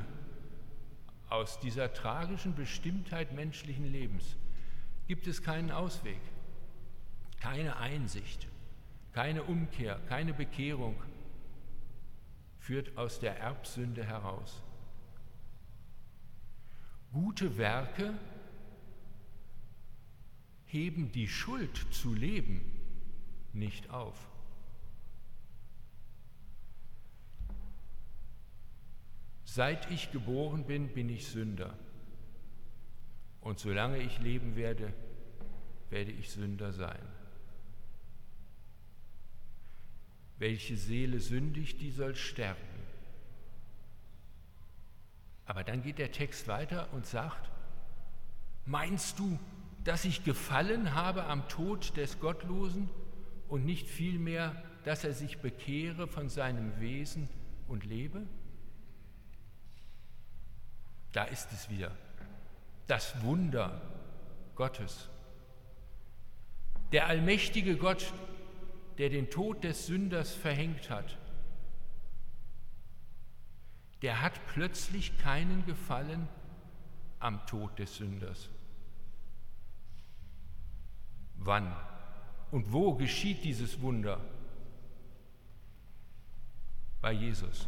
aus 1.30 1.60
dieser 1.60 1.93
tragischen 1.93 2.56
Bestimmtheit 2.56 3.32
menschlichen 3.34 3.91
Lebens, 3.91 4.36
gibt 5.08 5.26
es 5.26 5.41
keinen 5.41 5.72
Ausweg, 5.72 6.22
keine 7.39 7.78
Einsicht, 7.78 8.48
keine 9.13 9.43
Umkehr, 9.43 10.00
keine 10.08 10.34
Bekehrung 10.34 11.02
führt 12.60 12.95
aus 12.98 13.19
der 13.19 13.39
Erbsünde 13.39 14.04
heraus. 14.04 14.62
Gute 17.12 17.58
Werke 17.58 18.13
heben 20.69 21.12
die 21.12 21.27
Schuld 21.27 21.86
zu 21.91 22.13
leben 22.13 22.62
nicht 23.53 23.89
auf. 23.89 24.29
Seit 29.43 29.89
ich 29.89 30.12
geboren 30.12 30.65
bin, 30.65 30.89
bin 30.89 31.10
ich 31.10 31.27
Sünder. 31.27 31.73
Und 33.41 33.58
solange 33.58 33.97
ich 33.97 34.19
leben 34.19 34.55
werde, 34.55 34.93
werde 35.89 36.12
ich 36.12 36.29
Sünder 36.29 36.71
sein. 36.71 37.01
Welche 40.38 40.77
Seele 40.77 41.19
sündigt, 41.19 41.82
die 41.82 41.91
soll 41.91 42.15
sterben. 42.15 42.62
Aber 45.45 45.63
dann 45.63 45.82
geht 45.82 45.97
der 45.97 46.12
Text 46.12 46.47
weiter 46.47 46.93
und 46.93 47.08
sagt, 47.08 47.49
meinst 48.67 49.17
du, 49.17 49.39
dass 49.89 50.06
ich 50.06 50.23
gefallen 50.23 50.93
habe 50.93 51.23
am 51.23 51.49
Tod 51.49 51.97
des 51.97 52.19
Gottlosen 52.19 52.91
und 53.47 53.65
nicht 53.65 53.88
vielmehr, 53.88 54.56
dass 54.84 55.04
er 55.04 55.13
sich 55.13 55.39
bekehre 55.39 56.08
von 56.08 56.30
seinem 56.30 56.80
Wesen 56.80 57.28
und 57.67 57.86
lebe? 57.86 58.28
Da 61.12 61.23
ist 61.23 61.52
es 61.54 61.71
wieder, 61.71 61.89
das 62.86 63.23
Wunder 63.23 63.82
Gottes. 64.54 65.10
Der 66.91 67.08
allmächtige 67.08 67.75
Gott, 67.75 68.13
der 68.99 69.10
den 69.10 69.32
Tod 69.32 69.63
des 69.63 69.88
Sünders 69.88 70.36
verhängt 70.36 70.91
hat, 70.91 71.17
der 74.04 74.21
hat 74.21 74.39
plötzlich 74.54 75.17
keinen 75.17 75.65
Gefallen 75.65 76.28
am 77.19 77.43
Tod 77.47 77.80
des 77.80 77.95
Sünders. 77.95 78.52
Wann 81.39 81.75
und 82.52 82.71
wo 82.71 82.95
geschieht 82.95 83.43
dieses 83.43 83.82
Wunder? 83.82 84.19
bei 87.02 87.12
Jesus, 87.13 87.67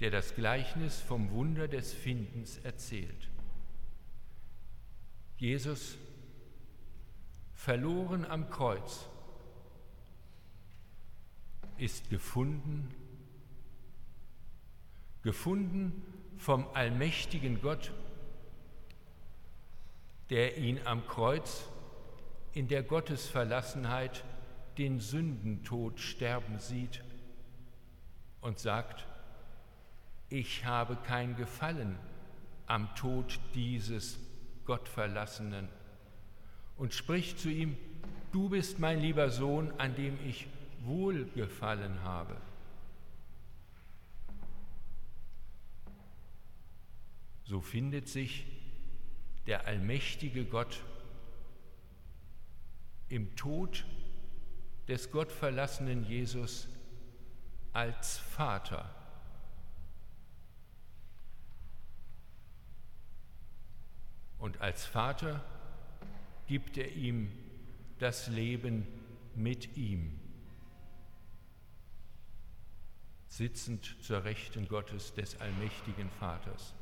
der 0.00 0.10
das 0.10 0.34
Gleichnis 0.34 1.00
vom 1.00 1.30
Wunder 1.30 1.68
des 1.68 1.92
Findens 1.92 2.58
erzählt. 2.58 3.28
Jesus, 5.38 5.98
verloren 7.54 8.24
am 8.24 8.48
Kreuz, 8.48 9.06
ist 11.76 12.08
gefunden, 12.08 12.94
gefunden 15.22 16.02
vom 16.38 16.66
allmächtigen 16.72 17.60
Gott, 17.60 17.92
der 20.30 20.56
ihn 20.56 20.80
am 20.86 21.06
Kreuz 21.06 21.68
in 22.56 22.68
der 22.68 22.82
Gottesverlassenheit 22.82 24.24
den 24.78 24.98
Sündentod 24.98 26.00
sterben 26.00 26.58
sieht 26.58 27.04
und 28.40 28.58
sagt, 28.58 29.06
ich 30.30 30.64
habe 30.64 30.96
kein 31.06 31.36
Gefallen 31.36 31.98
am 32.66 32.94
Tod 32.94 33.38
dieses 33.54 34.18
Gottverlassenen 34.64 35.68
und 36.78 36.94
spricht 36.94 37.38
zu 37.38 37.50
ihm, 37.50 37.76
du 38.32 38.48
bist 38.48 38.78
mein 38.78 39.00
lieber 39.00 39.28
Sohn, 39.28 39.70
an 39.76 39.94
dem 39.94 40.18
ich 40.26 40.46
wohlgefallen 40.80 42.02
habe. 42.04 42.38
So 47.44 47.60
findet 47.60 48.08
sich 48.08 48.46
der 49.46 49.66
allmächtige 49.66 50.46
Gott 50.46 50.82
im 53.08 53.34
Tod 53.36 53.84
des 54.88 55.10
gottverlassenen 55.10 56.04
Jesus 56.04 56.68
als 57.72 58.18
Vater. 58.18 58.94
Und 64.38 64.60
als 64.60 64.84
Vater 64.84 65.44
gibt 66.46 66.78
er 66.78 66.92
ihm 66.92 67.32
das 67.98 68.28
Leben 68.28 68.86
mit 69.34 69.76
ihm, 69.76 70.18
sitzend 73.28 73.96
zur 74.02 74.24
Rechten 74.24 74.68
Gottes 74.68 75.14
des 75.14 75.40
allmächtigen 75.40 76.10
Vaters. 76.10 76.74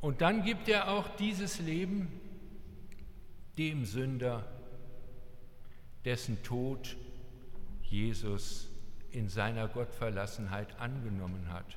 Und 0.00 0.20
dann 0.20 0.42
gibt 0.44 0.68
er 0.68 0.90
auch 0.90 1.08
dieses 1.16 1.58
Leben 1.58 2.08
dem 3.58 3.84
Sünder, 3.84 4.46
dessen 6.04 6.42
Tod 6.44 6.96
Jesus 7.82 8.68
in 9.10 9.28
seiner 9.28 9.66
Gottverlassenheit 9.68 10.78
angenommen 10.78 11.52
hat. 11.52 11.76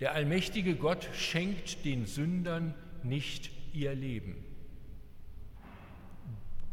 Der 0.00 0.12
allmächtige 0.12 0.74
Gott 0.74 1.08
schenkt 1.12 1.84
den 1.84 2.06
Sündern 2.06 2.74
nicht 3.02 3.50
ihr 3.72 3.94
Leben. 3.94 4.36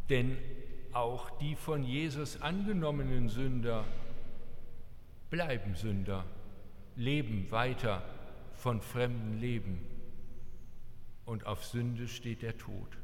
Denn 0.10 0.38
auch 0.93 1.30
die 1.39 1.56
von 1.56 1.84
Jesus 1.84 2.41
angenommenen 2.41 3.30
Sünder 3.30 3.86
bleiben 5.30 5.76
Sünder, 5.76 6.26
leben 6.95 7.52
weiter 7.52 8.02
von 8.56 8.82
fremden 8.82 9.39
Leben 9.39 9.96
und 11.27 11.45
auf 11.45 11.65
Sünde 11.65 12.07
steht 12.07 12.41
der 12.41 12.57
Tod. 12.57 12.97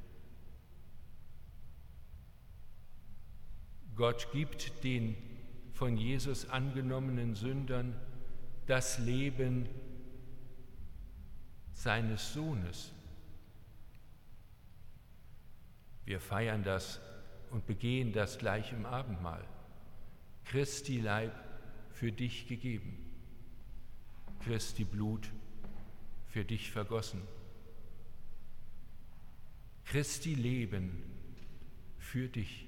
Gott 3.95 4.31
gibt 4.31 4.83
den 4.83 5.15
von 5.73 5.97
Jesus 5.97 6.49
angenommenen 6.49 7.36
Sündern 7.36 7.93
das 8.65 8.97
Leben 8.97 9.67
seines 11.73 12.33
Sohnes. 12.33 12.93
Wir 16.05 16.21
feiern 16.21 16.63
das 16.63 17.01
und 17.51 17.67
begehen 17.67 18.13
das 18.13 18.38
gleich 18.38 18.71
im 18.71 18.86
Abendmahl. 18.86 19.43
Christi 20.45 20.99
Leib 20.99 21.33
für 21.91 22.12
dich 22.12 22.47
gegeben, 22.47 22.97
Christi 24.39 24.86
Blut 24.86 25.29
für 26.27 26.45
dich 26.45 26.71
vergossen. 26.71 27.21
Christi 29.86 30.34
Leben 30.34 31.04
für 31.98 32.28
dich. 32.28 32.67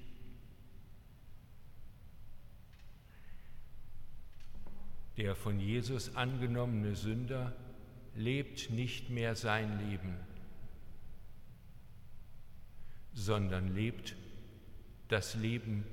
Der 5.16 5.34
von 5.34 5.58
Jesus 5.58 6.14
angenommene 6.14 6.94
Sünder 6.94 7.56
lebt 8.14 8.70
nicht 8.70 9.08
mehr 9.10 9.34
sein 9.34 9.90
Leben, 9.90 10.14
sondern 13.14 13.74
lebt 13.74 14.14
das 15.08 15.34
Leben 15.34 15.84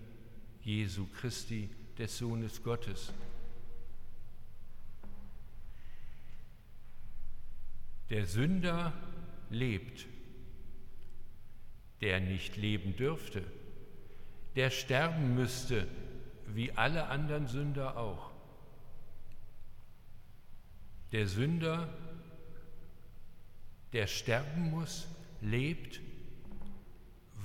Jesu 0.62 1.08
Christi, 1.08 1.70
des 1.98 2.18
Sohnes 2.18 2.64
Gottes. 2.64 3.14
Der 8.10 8.26
Sünder 8.26 8.94
lebt 9.50 10.08
der 12.04 12.20
nicht 12.20 12.58
leben 12.58 12.98
dürfte, 12.98 13.46
der 14.58 14.72
sterben 14.72 15.36
müsste, 15.36 15.88
wie 16.48 16.74
alle 16.74 17.08
anderen 17.08 17.48
Sünder 17.48 17.96
auch. 17.96 18.30
Der 21.13 21.28
Sünder, 21.28 21.88
der 23.94 24.08
sterben 24.08 24.70
muss, 24.70 25.08
lebt, 25.39 26.02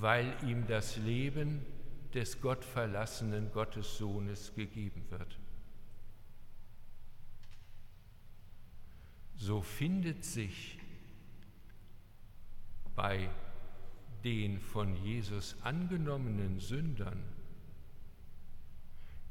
weil 0.01 0.35
ihm 0.43 0.67
das 0.67 0.97
Leben 0.97 1.65
des 2.13 2.41
gottverlassenen 2.41 3.53
Gottessohnes 3.53 4.57
gegeben 4.57 5.05
wird. 5.11 5.39
So 9.37 9.63
findet 9.63 10.25
sich 10.25 10.81
bei 12.97 13.31
den 14.25 14.61
von 14.61 14.97
Jesus 15.05 15.57
angenommenen 15.63 16.61
Sündern 16.61 17.23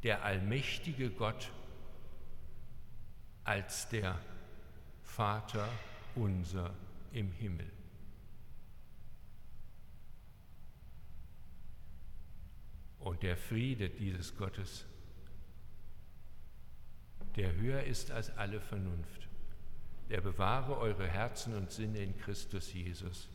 der 0.03 0.23
allmächtige 0.23 1.09
Gott 1.09 1.51
als 3.43 3.89
der 3.89 4.19
Vater 5.03 5.67
unser 6.15 6.73
im 7.11 7.31
Himmel. 7.31 7.69
Und 12.99 13.23
der 13.23 13.37
Friede 13.37 13.89
dieses 13.89 14.35
Gottes, 14.35 14.85
der 17.35 17.55
höher 17.55 17.83
ist 17.83 18.11
als 18.11 18.35
alle 18.37 18.59
Vernunft, 18.59 19.27
der 20.09 20.21
bewahre 20.21 20.77
eure 20.77 21.07
Herzen 21.07 21.53
und 21.55 21.71
Sinne 21.71 21.99
in 21.99 22.17
Christus 22.17 22.73
Jesus. 22.73 23.29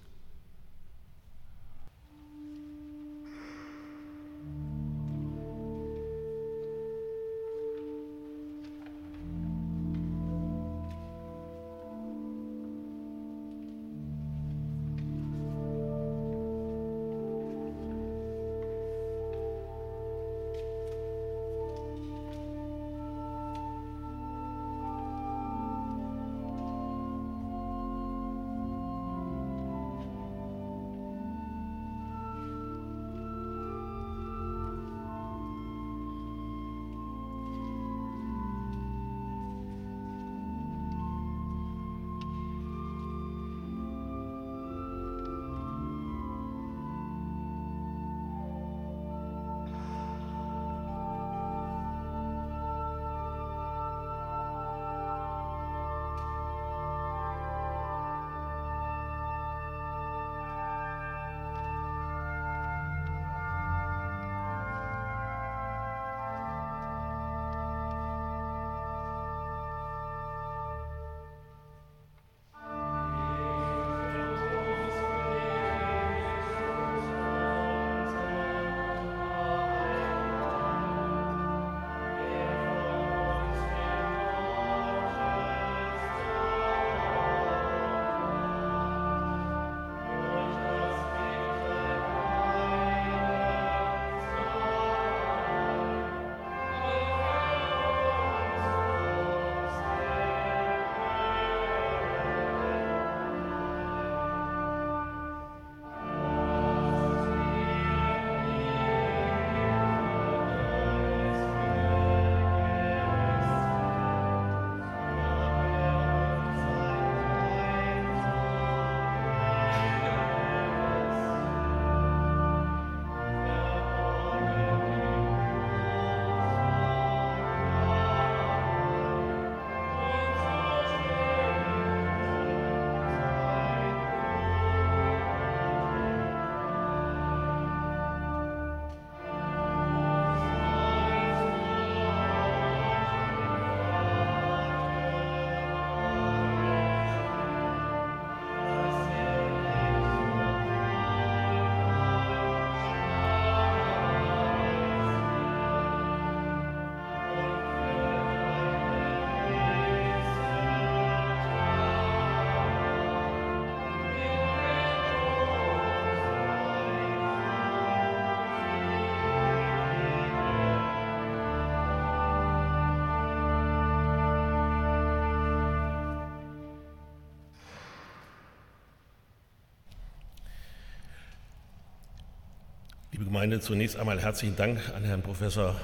Liebe 183.22 183.30
Gemeinde, 183.34 183.60
zunächst 183.60 183.96
einmal 183.98 184.20
herzlichen 184.20 184.56
Dank 184.56 184.80
an 184.96 185.04
Herrn 185.04 185.22
Professor 185.22 185.80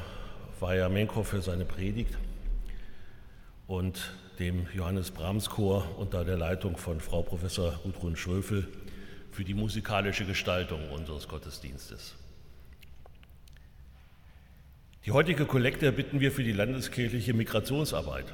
Weyer-Menkow 0.59 1.25
für 1.25 1.41
seine 1.41 1.65
Predigt 1.65 2.19
und 3.69 4.13
dem 4.41 4.67
Johannes 4.75 5.13
Brahms 5.13 5.49
Chor 5.49 5.87
unter 5.99 6.25
der 6.25 6.37
Leitung 6.37 6.77
von 6.77 7.01
Frau 7.01 7.23
Professor 7.23 7.79
Gudrun 7.85 8.17
Schröfel 8.17 8.67
für 9.31 9.45
die 9.45 9.55
musikalische 9.55 10.25
Gestaltung 10.25 10.91
unseres 10.91 11.29
Gottesdienstes. 11.29 12.17
Die 15.07 15.13
heutige 15.13 15.45
Kollekte 15.45 15.93
bitten 15.93 16.19
wir 16.19 16.33
für 16.33 16.43
die 16.43 16.51
landeskirchliche 16.51 17.35
Migrationsarbeit. 17.35 18.27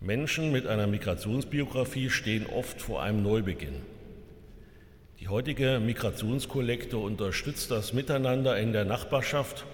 Menschen 0.00 0.50
mit 0.50 0.66
einer 0.66 0.88
Migrationsbiografie 0.88 2.10
stehen 2.10 2.46
oft 2.46 2.82
vor 2.82 3.04
einem 3.04 3.22
Neubeginn. 3.22 3.76
Die 5.20 5.28
heutige 5.28 5.80
Migrationskollekte 5.84 6.96
unterstützt 6.96 7.70
das 7.70 7.92
Miteinander 7.92 8.58
in 8.58 8.72
der 8.72 8.86
Nachbarschaft, 8.86 9.66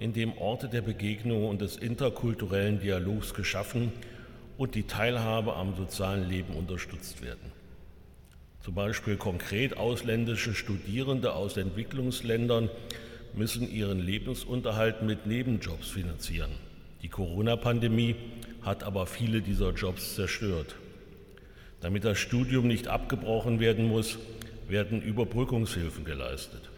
in 0.00 0.12
dem 0.12 0.36
Orte 0.36 0.68
der 0.68 0.82
Begegnung 0.82 1.48
und 1.48 1.60
des 1.60 1.76
interkulturellen 1.76 2.80
Dialogs 2.80 3.32
geschaffen 3.32 3.92
und 4.58 4.74
die 4.74 4.82
Teilhabe 4.82 5.54
am 5.54 5.76
sozialen 5.76 6.28
Leben 6.28 6.54
unterstützt 6.54 7.22
werden. 7.22 7.52
Zum 8.64 8.74
Beispiel 8.74 9.16
konkret 9.16 9.76
ausländische 9.76 10.54
Studierende 10.54 11.34
aus 11.34 11.56
Entwicklungsländern 11.56 12.68
müssen 13.32 13.70
ihren 13.70 14.00
Lebensunterhalt 14.00 15.02
mit 15.02 15.24
Nebenjobs 15.24 15.88
finanzieren. 15.88 16.50
Die 17.02 17.08
Corona-Pandemie 17.08 18.16
hat 18.62 18.82
aber 18.82 19.06
viele 19.06 19.40
dieser 19.40 19.70
Jobs 19.70 20.16
zerstört. 20.16 20.74
Damit 21.80 22.04
das 22.04 22.18
Studium 22.18 22.66
nicht 22.66 22.88
abgebrochen 22.88 23.60
werden 23.60 23.86
muss, 23.86 24.18
werden 24.70 25.02
Überbrückungshilfen 25.02 26.04
geleistet. 26.04 26.70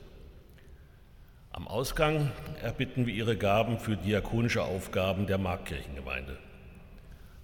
Am 1.51 1.68
Ausgang 1.68 2.30
erbitten 2.62 3.07
wir 3.07 3.14
Ihre 3.14 3.36
Gaben 3.36 3.78
für 3.78 3.97
diakonische 3.97 4.62
Aufgaben 4.62 5.26
der 5.26 5.38
Markkirchengemeinde. 5.38 6.38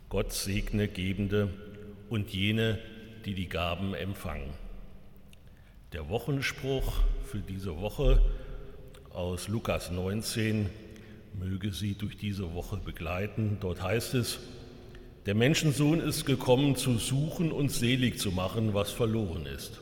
Gott 0.08 0.32
segne 0.32 0.88
Gebende 0.88 1.50
und 2.08 2.30
jene, 2.30 2.78
die 3.26 3.34
die 3.34 3.48
Gaben 3.48 3.94
empfangen. 3.94 4.48
Der 5.92 6.08
Wochenspruch 6.08 7.00
für 7.24 7.40
diese 7.40 7.78
Woche 7.80 8.22
aus 9.10 9.48
Lukas 9.48 9.90
19 9.90 10.70
möge 11.38 11.72
Sie 11.72 11.94
durch 11.94 12.16
diese 12.16 12.54
Woche 12.54 12.78
begleiten. 12.78 13.58
Dort 13.60 13.82
heißt 13.82 14.14
es, 14.14 14.38
der 15.26 15.34
Menschensohn 15.34 16.00
ist 16.00 16.24
gekommen, 16.24 16.76
zu 16.76 16.96
suchen 16.96 17.52
und 17.52 17.70
selig 17.70 18.18
zu 18.18 18.32
machen, 18.32 18.72
was 18.72 18.90
verloren 18.90 19.44
ist. 19.44 19.80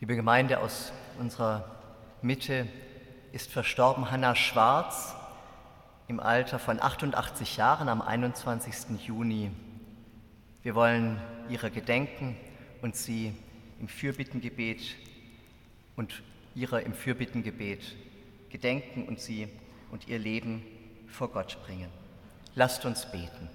Liebe 0.00 0.14
Gemeinde 0.14 0.60
aus 0.60 0.92
unserer 1.18 1.64
Mitte 2.22 2.68
ist 3.32 3.50
verstorben 3.50 4.12
Hanna 4.12 4.36
Schwarz 4.36 5.16
im 6.06 6.20
Alter 6.20 6.60
von 6.60 6.80
88 6.80 7.56
Jahren 7.56 7.88
am 7.88 8.00
21. 8.00 9.04
Juni. 9.04 9.50
Wir 10.62 10.76
wollen 10.76 11.20
ihrer 11.48 11.70
gedenken 11.70 12.36
und 12.80 12.94
sie 12.94 13.34
im 13.80 13.88
Fürbittengebet 13.88 14.82
und 15.96 16.22
ihrer 16.54 16.80
im 16.84 16.94
Fürbittengebet 16.94 17.96
gedenken 18.50 19.08
und 19.08 19.18
sie 19.18 19.48
und 19.90 20.06
ihr 20.06 20.20
Leben 20.20 20.62
vor 21.08 21.32
Gott 21.32 21.58
bringen. 21.66 21.90
Lasst 22.54 22.84
uns 22.84 23.04
beten. 23.10 23.50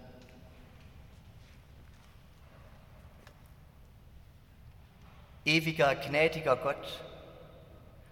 Ewiger, 5.46 5.96
gnädiger 5.96 6.56
Gott, 6.56 7.04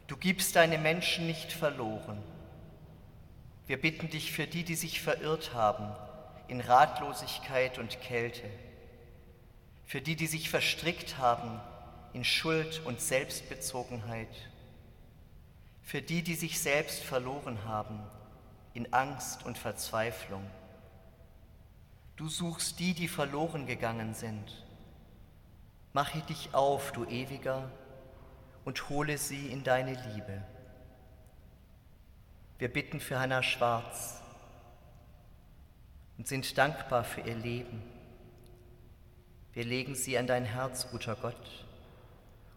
du 0.07 0.17
gibst 0.17 0.55
deine 0.55 0.77
Menschen 0.77 1.27
nicht 1.27 1.53
verloren. 1.53 2.21
Wir 3.67 3.79
bitten 3.79 4.09
dich 4.09 4.33
für 4.33 4.47
die, 4.47 4.63
die 4.63 4.75
sich 4.75 4.99
verirrt 5.01 5.53
haben 5.53 5.95
in 6.49 6.59
Ratlosigkeit 6.59 7.77
und 7.77 8.01
Kälte, 8.01 8.49
für 9.85 10.01
die, 10.01 10.17
die 10.17 10.27
sich 10.27 10.49
verstrickt 10.49 11.17
haben 11.17 11.61
in 12.13 12.25
Schuld 12.25 12.81
und 12.83 12.99
Selbstbezogenheit, 12.99 14.49
für 15.81 16.01
die, 16.01 16.23
die 16.23 16.35
sich 16.35 16.59
selbst 16.59 17.01
verloren 17.01 17.63
haben 17.63 17.99
in 18.73 18.91
Angst 18.91 19.45
und 19.45 19.57
Verzweiflung. 19.57 20.45
Du 22.17 22.27
suchst 22.27 22.79
die, 22.79 22.93
die 22.93 23.07
verloren 23.07 23.67
gegangen 23.67 24.13
sind. 24.13 24.65
Mache 25.93 26.19
dich 26.21 26.53
auf, 26.53 26.91
du 26.91 27.05
Ewiger, 27.05 27.69
und 28.63 28.89
hole 28.89 29.17
sie 29.17 29.47
in 29.47 29.63
deine 29.63 29.93
Liebe. 29.93 30.43
Wir 32.59 32.71
bitten 32.71 32.99
für 32.99 33.19
Hannah 33.19 33.41
Schwarz 33.41 34.21
und 36.17 36.27
sind 36.27 36.57
dankbar 36.57 37.03
für 37.03 37.21
ihr 37.21 37.35
Leben. 37.35 37.81
Wir 39.53 39.65
legen 39.65 39.95
sie 39.95 40.17
an 40.17 40.27
dein 40.27 40.45
Herz, 40.45 40.89
guter 40.91 41.15
Gott, 41.15 41.65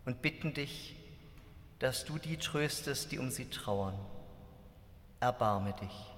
und 0.05 0.21
bitten 0.21 0.53
dich, 0.53 0.95
dass 1.79 2.05
du 2.05 2.19
die 2.19 2.37
tröstest, 2.37 3.11
die 3.11 3.19
um 3.19 3.31
sie 3.31 3.49
trauern. 3.51 3.99
Erbarme 5.21 5.73
dich. 5.81 6.15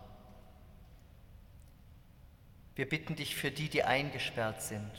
Wir 2.74 2.88
bitten 2.88 3.16
dich 3.16 3.36
für 3.36 3.50
die, 3.50 3.68
die 3.68 3.84
eingesperrt 3.84 4.60
sind, 4.60 4.90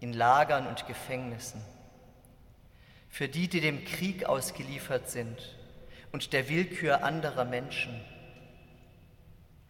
in 0.00 0.12
Lagern 0.12 0.66
und 0.66 0.86
Gefängnissen, 0.86 1.62
für 3.08 3.28
die, 3.28 3.48
die 3.48 3.60
dem 3.60 3.84
Krieg 3.84 4.24
ausgeliefert 4.24 5.08
sind 5.08 5.56
und 6.12 6.32
der 6.32 6.48
Willkür 6.48 7.02
anderer 7.02 7.44
Menschen, 7.44 8.00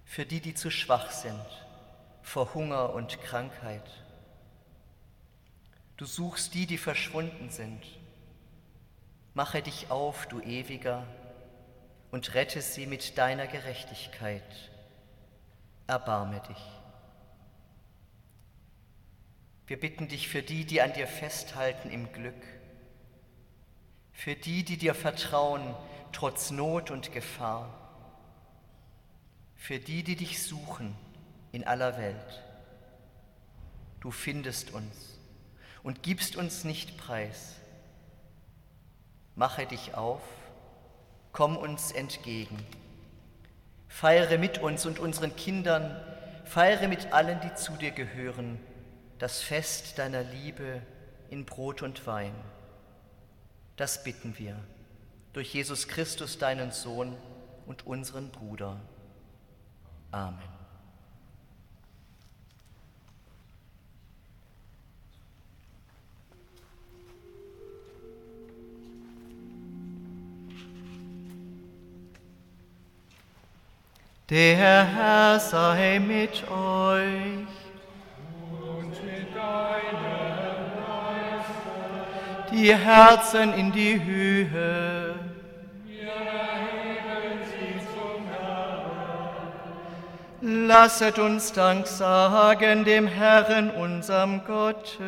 für 0.04 0.26
die, 0.26 0.40
die 0.40 0.54
zu 0.54 0.70
schwach 0.70 1.10
sind 1.10 1.44
vor 2.26 2.54
Hunger 2.54 2.92
und 2.92 3.22
Krankheit. 3.22 3.88
Du 5.96 6.04
suchst 6.06 6.54
die, 6.54 6.66
die 6.66 6.76
verschwunden 6.76 7.50
sind. 7.50 7.82
Mache 9.32 9.62
dich 9.62 9.90
auf, 9.90 10.26
du 10.26 10.40
Ewiger, 10.40 11.06
und 12.10 12.34
rette 12.34 12.62
sie 12.62 12.86
mit 12.86 13.16
deiner 13.16 13.46
Gerechtigkeit. 13.46 14.42
Erbarme 15.86 16.40
dich. 16.48 16.75
Wir 19.66 19.78
bitten 19.80 20.08
dich 20.08 20.28
für 20.28 20.42
die, 20.42 20.64
die 20.64 20.80
an 20.80 20.92
dir 20.92 21.06
festhalten 21.06 21.90
im 21.90 22.12
Glück, 22.12 22.42
für 24.12 24.34
die, 24.34 24.64
die 24.64 24.76
dir 24.76 24.94
vertrauen, 24.94 25.74
trotz 26.12 26.50
Not 26.50 26.90
und 26.90 27.12
Gefahr 27.12 27.86
für 29.66 29.80
die, 29.80 30.04
die 30.04 30.14
dich 30.14 30.44
suchen 30.44 30.94
in 31.50 31.64
aller 31.64 31.98
Welt. 31.98 32.44
Du 33.98 34.12
findest 34.12 34.72
uns 34.72 35.18
und 35.82 36.04
gibst 36.04 36.36
uns 36.36 36.62
nicht 36.62 36.96
preis. 36.96 37.56
Mache 39.34 39.66
dich 39.66 39.94
auf, 39.94 40.22
komm 41.32 41.56
uns 41.56 41.90
entgegen. 41.90 42.64
Feiere 43.88 44.38
mit 44.38 44.58
uns 44.58 44.86
und 44.86 45.00
unseren 45.00 45.34
Kindern, 45.34 46.00
feiere 46.44 46.86
mit 46.86 47.12
allen, 47.12 47.40
die 47.40 47.54
zu 47.54 47.72
dir 47.72 47.90
gehören, 47.90 48.60
das 49.18 49.40
Fest 49.40 49.98
deiner 49.98 50.22
Liebe 50.22 50.82
in 51.30 51.44
Brot 51.44 51.82
und 51.82 52.06
Wein. 52.06 52.34
Das 53.76 54.04
bitten 54.04 54.38
wir 54.38 54.56
durch 55.32 55.52
Jesus 55.52 55.86
Christus, 55.86 56.38
deinen 56.38 56.70
Sohn 56.70 57.16
und 57.66 57.86
unseren 57.86 58.30
Bruder. 58.30 58.80
Amen. 60.10 60.38
Der 74.30 74.56
Herr 74.56 75.38
sei 75.38 76.00
mit 76.00 76.48
euch. 76.48 77.65
Die 82.52 82.74
Herzen 82.74 83.52
in 83.52 83.72
die 83.72 84.02
Höhe. 84.02 85.14
Lasset 90.40 91.18
uns 91.18 91.52
Dank 91.52 91.86
sagen 91.86 92.84
dem 92.84 93.06
Herrn, 93.08 93.70
unserem 93.70 94.44
Gott. 94.46 94.98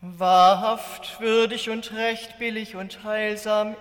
Wahrhaft 0.00 1.20
würdig 1.20 1.70
und 1.70 1.92
recht 1.92 2.38
billig 2.38 2.76
und 2.76 3.02
heilsam 3.02 3.74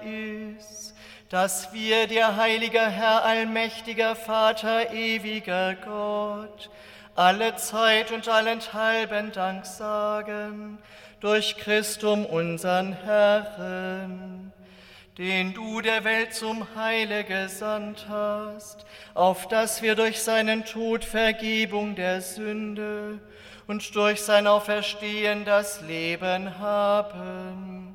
ist, 0.57 0.90
dass 1.31 1.71
wir 1.71 2.07
dir, 2.07 2.35
heiliger 2.35 2.89
Herr, 2.89 3.23
allmächtiger 3.23 4.17
Vater, 4.17 4.91
ewiger 4.91 5.75
Gott, 5.75 6.69
alle 7.15 7.55
Zeit 7.55 8.11
und 8.11 8.27
allenthalben 8.27 9.31
Dank 9.31 9.65
sagen 9.65 10.77
durch 11.21 11.55
Christum 11.55 12.25
unseren 12.25 12.91
Herrn, 12.91 14.51
den 15.17 15.53
du 15.53 15.79
der 15.79 16.03
Welt 16.03 16.33
zum 16.33 16.67
Heile 16.75 17.23
gesandt 17.23 18.07
hast, 18.09 18.85
auf 19.13 19.47
dass 19.47 19.81
wir 19.81 19.95
durch 19.95 20.21
seinen 20.21 20.65
Tod 20.65 21.05
Vergebung 21.05 21.95
der 21.95 22.21
Sünde 22.21 23.21
und 23.67 23.95
durch 23.95 24.21
sein 24.21 24.47
Auferstehen 24.47 25.45
das 25.45 25.79
Leben 25.79 26.59
haben, 26.59 27.90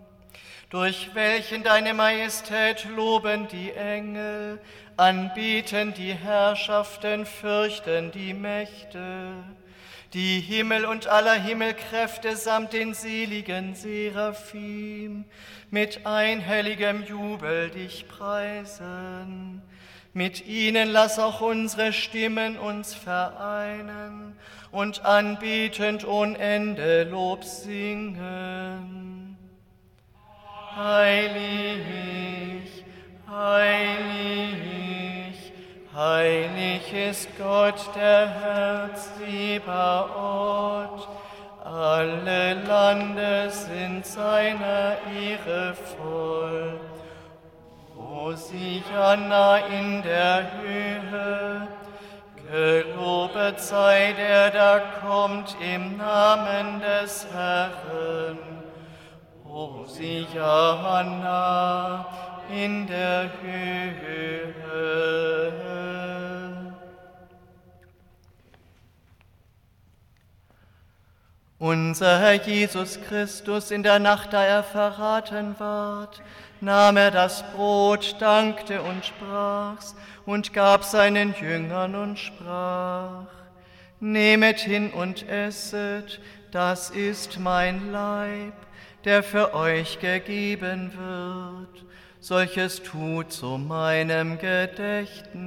durch 0.71 1.11
welchen 1.15 1.63
deine 1.63 1.95
Majestät 1.95 2.85
loben 2.85 3.49
die 3.49 3.73
Engel, 3.73 4.61
anbieten 4.97 5.95
die 5.95 6.13
Herrschaften, 6.15 7.27
fürchten 7.27 8.11
die 8.13 8.35
Mächte 8.35 9.45
die 10.17 10.41
Himmel 10.41 10.87
und 10.87 11.09
aller 11.09 11.35
Himmelkräfte 11.35 12.37
samt 12.37 12.73
den 12.73 12.95
seligen 12.95 13.75
Seraphim 13.75 15.27
mit 15.69 16.07
einhelligem 16.07 17.05
Jubel 17.05 17.69
dich 17.69 18.09
preisen. 18.09 19.61
Mit 20.15 20.47
ihnen 20.47 20.89
lass 20.89 21.19
auch 21.19 21.43
unsere 21.43 21.93
Stimmen 21.93 22.57
uns 22.57 22.95
vereinen 22.95 24.39
und 24.71 25.05
anbetend 25.05 26.07
ohne 26.07 26.39
Ende 26.39 27.05
Lob 27.05 27.45
singen. 27.45 29.26
Heilig, 30.77 31.85
heilig, 33.27 34.27
Heilig 35.95 36.93
ist 36.93 37.29
Gott, 37.39 37.81
der 37.97 38.29
Herzlieber 38.29 40.11
Ort. 40.15 41.09
Alle 41.65 42.53
Lande 42.65 43.49
sind 43.49 44.05
seiner 44.05 44.99
Ehre 45.19 45.75
voll. 45.97 46.79
Hosianna 47.97 49.57
in 49.69 50.03
der 50.03 50.45
Höhe, 50.61 51.69
gelobet 52.51 53.61
sei 53.61 54.13
der, 54.19 54.51
der 54.51 54.83
kommt 55.01 55.57
im 55.59 55.97
Namen 55.97 56.83
des 56.83 57.27
Herrn. 57.33 58.56
Hosianna 59.57 61.17
in 62.51 62.87
der 62.87 63.31
Höhe. 63.41 64.53
Unser 71.59 72.19
Herr 72.19 72.35
Jesus 72.35 73.01
Christus 73.09 73.71
in 73.71 73.83
der 73.83 73.99
Nacht, 73.99 74.35
da 74.35 74.45
er 74.45 74.63
verraten 74.63 75.59
ward, 75.59 76.21
nahm 76.61 76.99
er 76.99 77.11
das 77.11 77.43
Brot, 77.53 78.17
dankte 78.21 78.83
und 78.83 79.07
sprach's 79.07 79.97
und 80.27 80.53
gab 80.53 80.85
seinen 80.85 81.35
Jüngern 81.41 81.95
und 81.95 82.19
sprach, 82.19 83.25
Nehmet 84.01 84.61
hin 84.61 84.91
und 84.93 85.27
esset, 85.27 86.21
das 86.51 86.91
ist 86.91 87.39
mein 87.39 87.91
Leib, 87.91 88.53
der 89.07 89.23
für 89.23 89.55
euch 89.55 90.01
gegeben 90.01 90.93
wird. 90.97 91.87
Solches 92.21 92.83
tut 92.83 93.33
zu 93.33 93.57
meinem 93.57 94.37
Gedächtnis. 94.37 95.47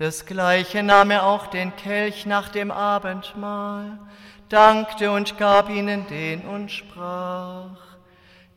Desgleichen 0.00 0.86
nahm 0.86 1.12
er 1.12 1.26
auch 1.26 1.46
den 1.46 1.76
Kelch 1.76 2.26
nach 2.26 2.48
dem 2.48 2.72
Abendmahl, 2.72 4.00
dankte 4.48 5.12
und 5.12 5.38
gab 5.38 5.70
ihnen 5.70 6.08
den 6.08 6.42
und 6.42 6.72
sprach, 6.72 7.89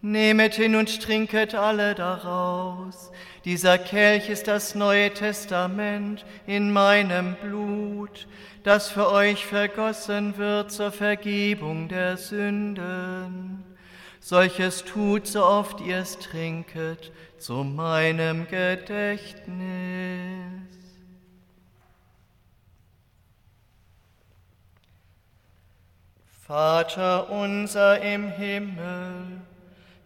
Nehmet 0.06 0.56
hin 0.56 0.76
und 0.76 1.02
trinket 1.02 1.56
alle 1.56 1.96
daraus. 1.96 3.10
Dieser 3.46 3.78
Kelch 3.78 4.28
ist 4.28 4.50
das 4.50 4.76
Neue 4.76 5.14
Testament 5.14 6.26
in 6.46 6.74
meinem 6.74 7.36
Blut, 7.36 8.28
das 8.64 8.90
für 8.90 9.10
euch 9.10 9.46
vergossen 9.46 10.38
wird 10.38 10.74
zur 10.74 10.92
Vergebung 10.92 11.88
der 11.88 12.18
Sünden. 12.18 13.64
Solches 14.20 14.84
tut, 14.84 15.26
so 15.26 15.46
oft 15.46 15.80
ihr 15.80 16.00
es 16.00 16.20
trinket, 16.20 17.14
zu 17.38 17.64
meinem 17.64 18.46
Gedächtnis. 18.50 19.54
Vater 26.46 27.30
unser 27.30 28.02
im 28.02 28.28
Himmel, 28.28 29.44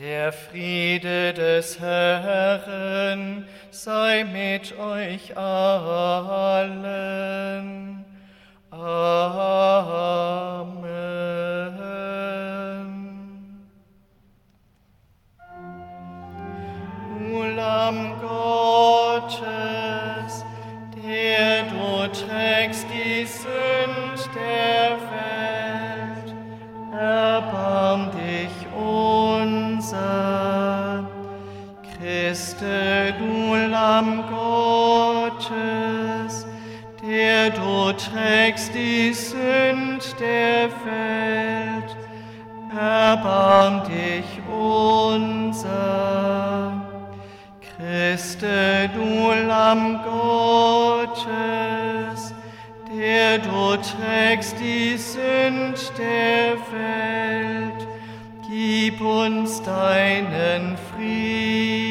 Der 0.00 0.32
Friede 0.32 1.34
des 1.34 1.80
Herrn 1.80 3.48
sei 3.72 4.22
mit 4.22 4.78
euch 4.78 5.36
allen. 5.36 6.84
Amen. 8.70 9.18
Christe, 32.58 33.14
du 33.20 33.54
Lamm 33.70 34.24
Gottes, 35.30 35.54
der 37.06 37.50
du 37.50 37.92
trägst 37.92 38.74
die 38.74 39.12
Sünd 39.12 40.16
der 40.18 40.68
Welt, 40.84 41.96
erbarm 42.76 43.84
dich 43.84 44.24
unser. 44.52 45.62
Christe, 47.76 48.90
du 48.92 49.30
Lamm 49.46 50.00
Gottes, 51.12 51.22
der 52.92 53.38
du 53.38 53.76
trägst 53.76 54.58
die 54.58 54.96
Sünd 54.96 55.92
der 55.96 56.56
Welt, 56.72 57.86
gib 58.48 59.00
uns 59.00 59.62
deinen 59.62 60.76
Frieden. 60.76 61.87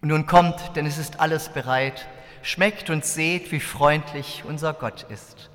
Und 0.00 0.08
nun 0.08 0.26
kommt, 0.26 0.76
denn 0.76 0.86
es 0.86 0.96
ist 0.96 1.20
alles 1.20 1.50
bereit. 1.50 2.08
Schmeckt 2.42 2.88
und 2.88 3.04
seht, 3.04 3.52
wie 3.52 3.60
freundlich 3.60 4.44
unser 4.48 4.72
Gott 4.72 5.02
ist. 5.10 5.50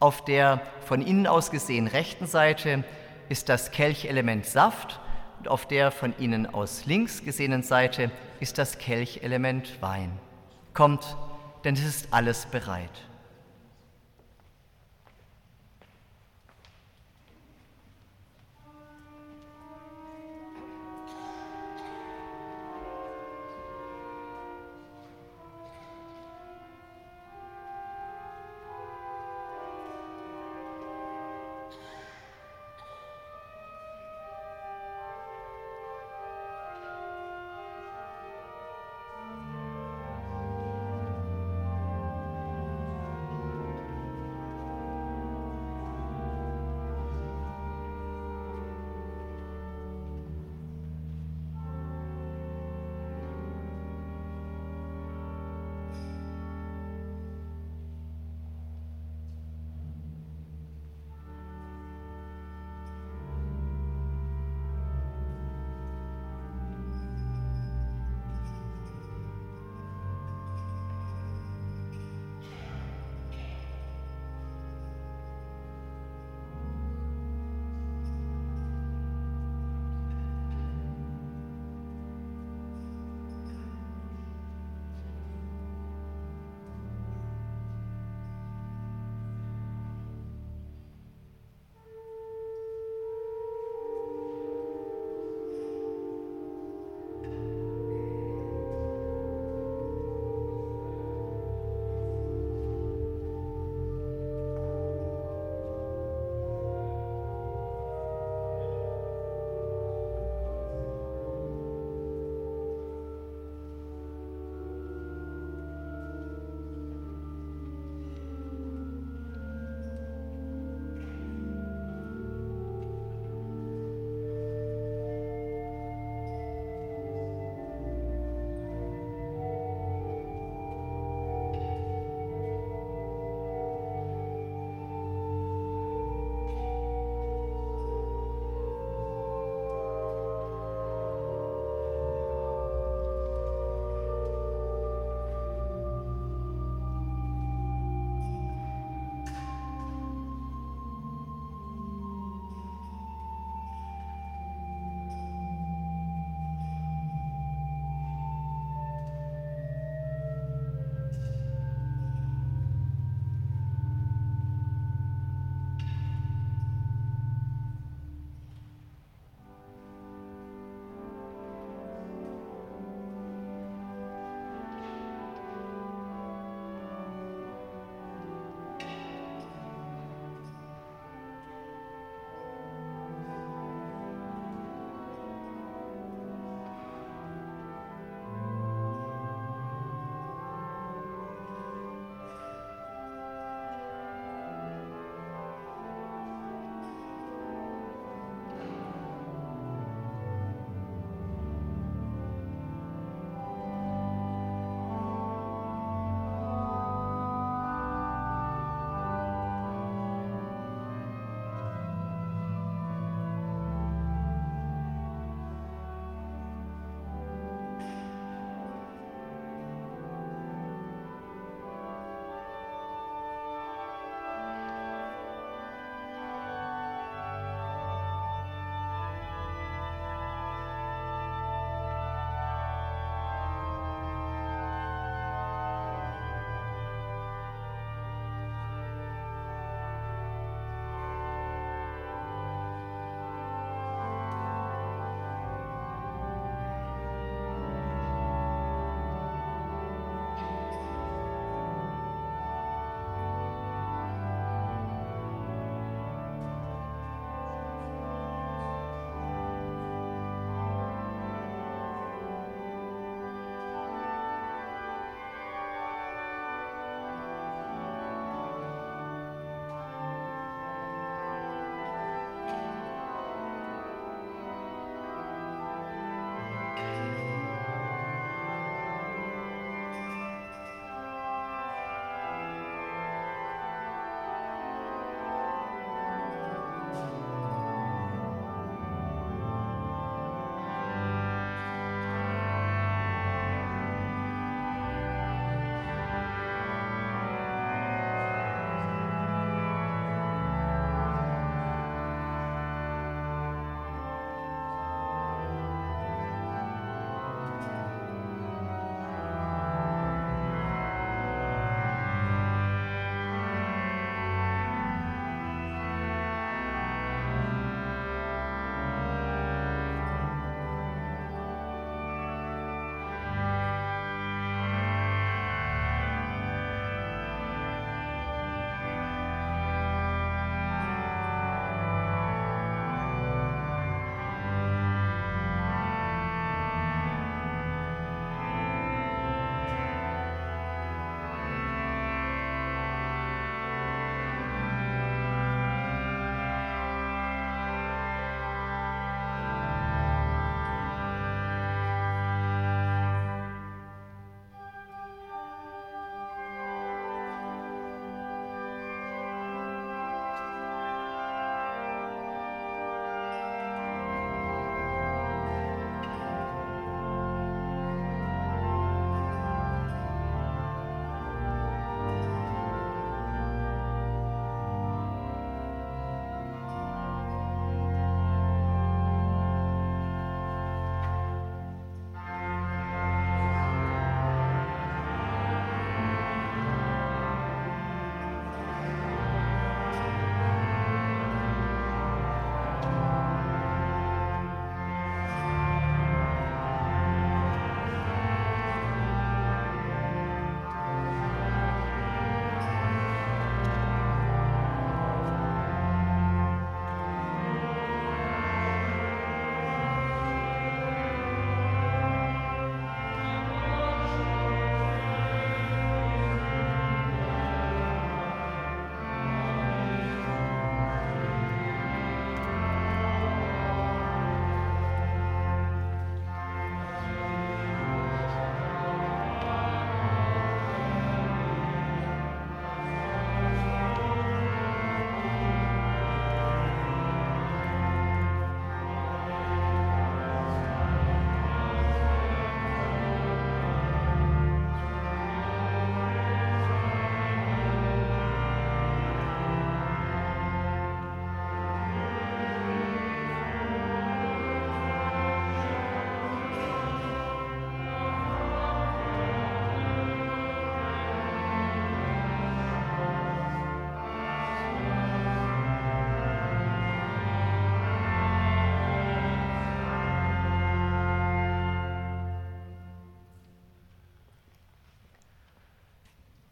Auf 0.00 0.24
der 0.24 0.60
von 0.84 1.06
Ihnen 1.06 1.28
aus 1.28 1.52
gesehen 1.52 1.86
rechten 1.86 2.26
Seite 2.26 2.82
ist 3.28 3.48
das 3.48 3.70
Kelchelement 3.70 4.44
Saft 4.44 4.98
und 5.38 5.46
auf 5.46 5.68
der 5.68 5.92
von 5.92 6.14
Ihnen 6.18 6.52
aus 6.52 6.84
links 6.84 7.24
gesehenen 7.24 7.62
Seite 7.62 8.10
ist 8.40 8.58
das 8.58 8.78
Kelchelement 8.78 9.80
Wein. 9.80 10.18
Kommt, 10.74 11.16
denn 11.64 11.74
es 11.74 11.84
ist 11.84 12.08
alles 12.10 12.46
bereit. 12.46 13.05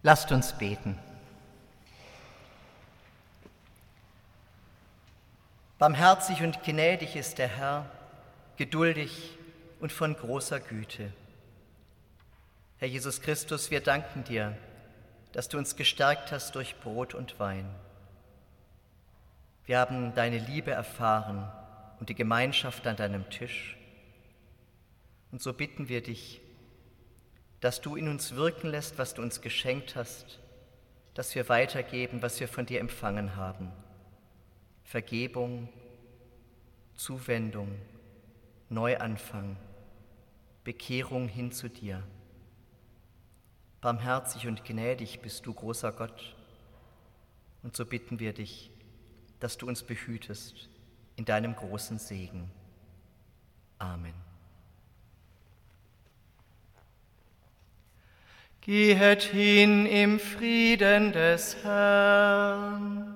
Lasst 0.06 0.30
uns 0.32 0.52
beten. 0.52 0.98
Barmherzig 5.78 6.42
und 6.42 6.62
gnädig 6.62 7.16
ist 7.16 7.38
der 7.38 7.48
Herr, 7.48 7.90
geduldig 8.58 9.38
und 9.80 9.92
von 9.92 10.14
großer 10.14 10.60
Güte. 10.60 11.10
Herr 12.76 12.88
Jesus 12.88 13.22
Christus, 13.22 13.70
wir 13.70 13.80
danken 13.80 14.24
dir, 14.24 14.54
dass 15.32 15.48
du 15.48 15.56
uns 15.56 15.74
gestärkt 15.74 16.32
hast 16.32 16.54
durch 16.54 16.78
Brot 16.80 17.14
und 17.14 17.40
Wein. 17.40 17.64
Wir 19.64 19.78
haben 19.78 20.14
deine 20.14 20.36
Liebe 20.36 20.72
erfahren 20.72 21.50
und 21.98 22.10
die 22.10 22.14
Gemeinschaft 22.14 22.86
an 22.86 22.96
deinem 22.96 23.30
Tisch. 23.30 23.78
Und 25.32 25.40
so 25.40 25.54
bitten 25.54 25.88
wir 25.88 26.02
dich, 26.02 26.42
dass 27.64 27.80
du 27.80 27.96
in 27.96 28.08
uns 28.08 28.34
wirken 28.34 28.68
lässt, 28.68 28.98
was 28.98 29.14
du 29.14 29.22
uns 29.22 29.40
geschenkt 29.40 29.96
hast, 29.96 30.38
dass 31.14 31.34
wir 31.34 31.48
weitergeben, 31.48 32.20
was 32.20 32.38
wir 32.38 32.46
von 32.46 32.66
dir 32.66 32.78
empfangen 32.78 33.36
haben. 33.36 33.72
Vergebung, 34.82 35.70
Zuwendung, 36.94 37.74
Neuanfang, 38.68 39.56
Bekehrung 40.62 41.26
hin 41.26 41.52
zu 41.52 41.70
dir. 41.70 42.02
Barmherzig 43.80 44.46
und 44.46 44.62
gnädig 44.66 45.22
bist 45.22 45.46
du, 45.46 45.54
großer 45.54 45.92
Gott. 45.92 46.36
Und 47.62 47.74
so 47.74 47.86
bitten 47.86 48.20
wir 48.20 48.34
dich, 48.34 48.70
dass 49.40 49.56
du 49.56 49.66
uns 49.66 49.82
behütest 49.82 50.68
in 51.16 51.24
deinem 51.24 51.56
großen 51.56 51.98
Segen. 51.98 52.50
Amen. 53.78 54.23
Gehet 58.66 59.22
hin 59.22 59.84
im 59.84 60.18
Frieden 60.18 61.12
des 61.12 61.58
Herrn. 61.62 63.14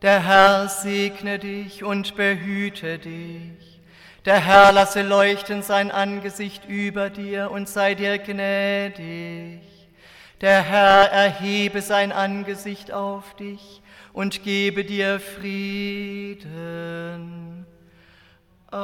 Der 0.00 0.24
Herr 0.24 0.68
segne 0.68 1.40
dich 1.40 1.82
und 1.82 2.14
behüte 2.14 3.00
dich. 3.00 3.80
Der 4.26 4.38
Herr 4.38 4.70
lasse 4.70 5.02
leuchten 5.02 5.62
sein 5.62 5.90
Angesicht 5.90 6.68
über 6.68 7.10
dir 7.10 7.50
und 7.50 7.68
sei 7.68 7.96
dir 7.96 8.18
gnädig. 8.18 9.60
Der 10.40 10.62
Herr 10.62 11.10
erhebe 11.10 11.82
sein 11.82 12.12
Angesicht 12.12 12.92
auf 12.92 13.34
dich 13.34 13.82
und 14.12 14.44
gebe 14.44 14.84
dir 14.84 15.18
Frieden. 15.18 16.44
Amen. 18.74 18.82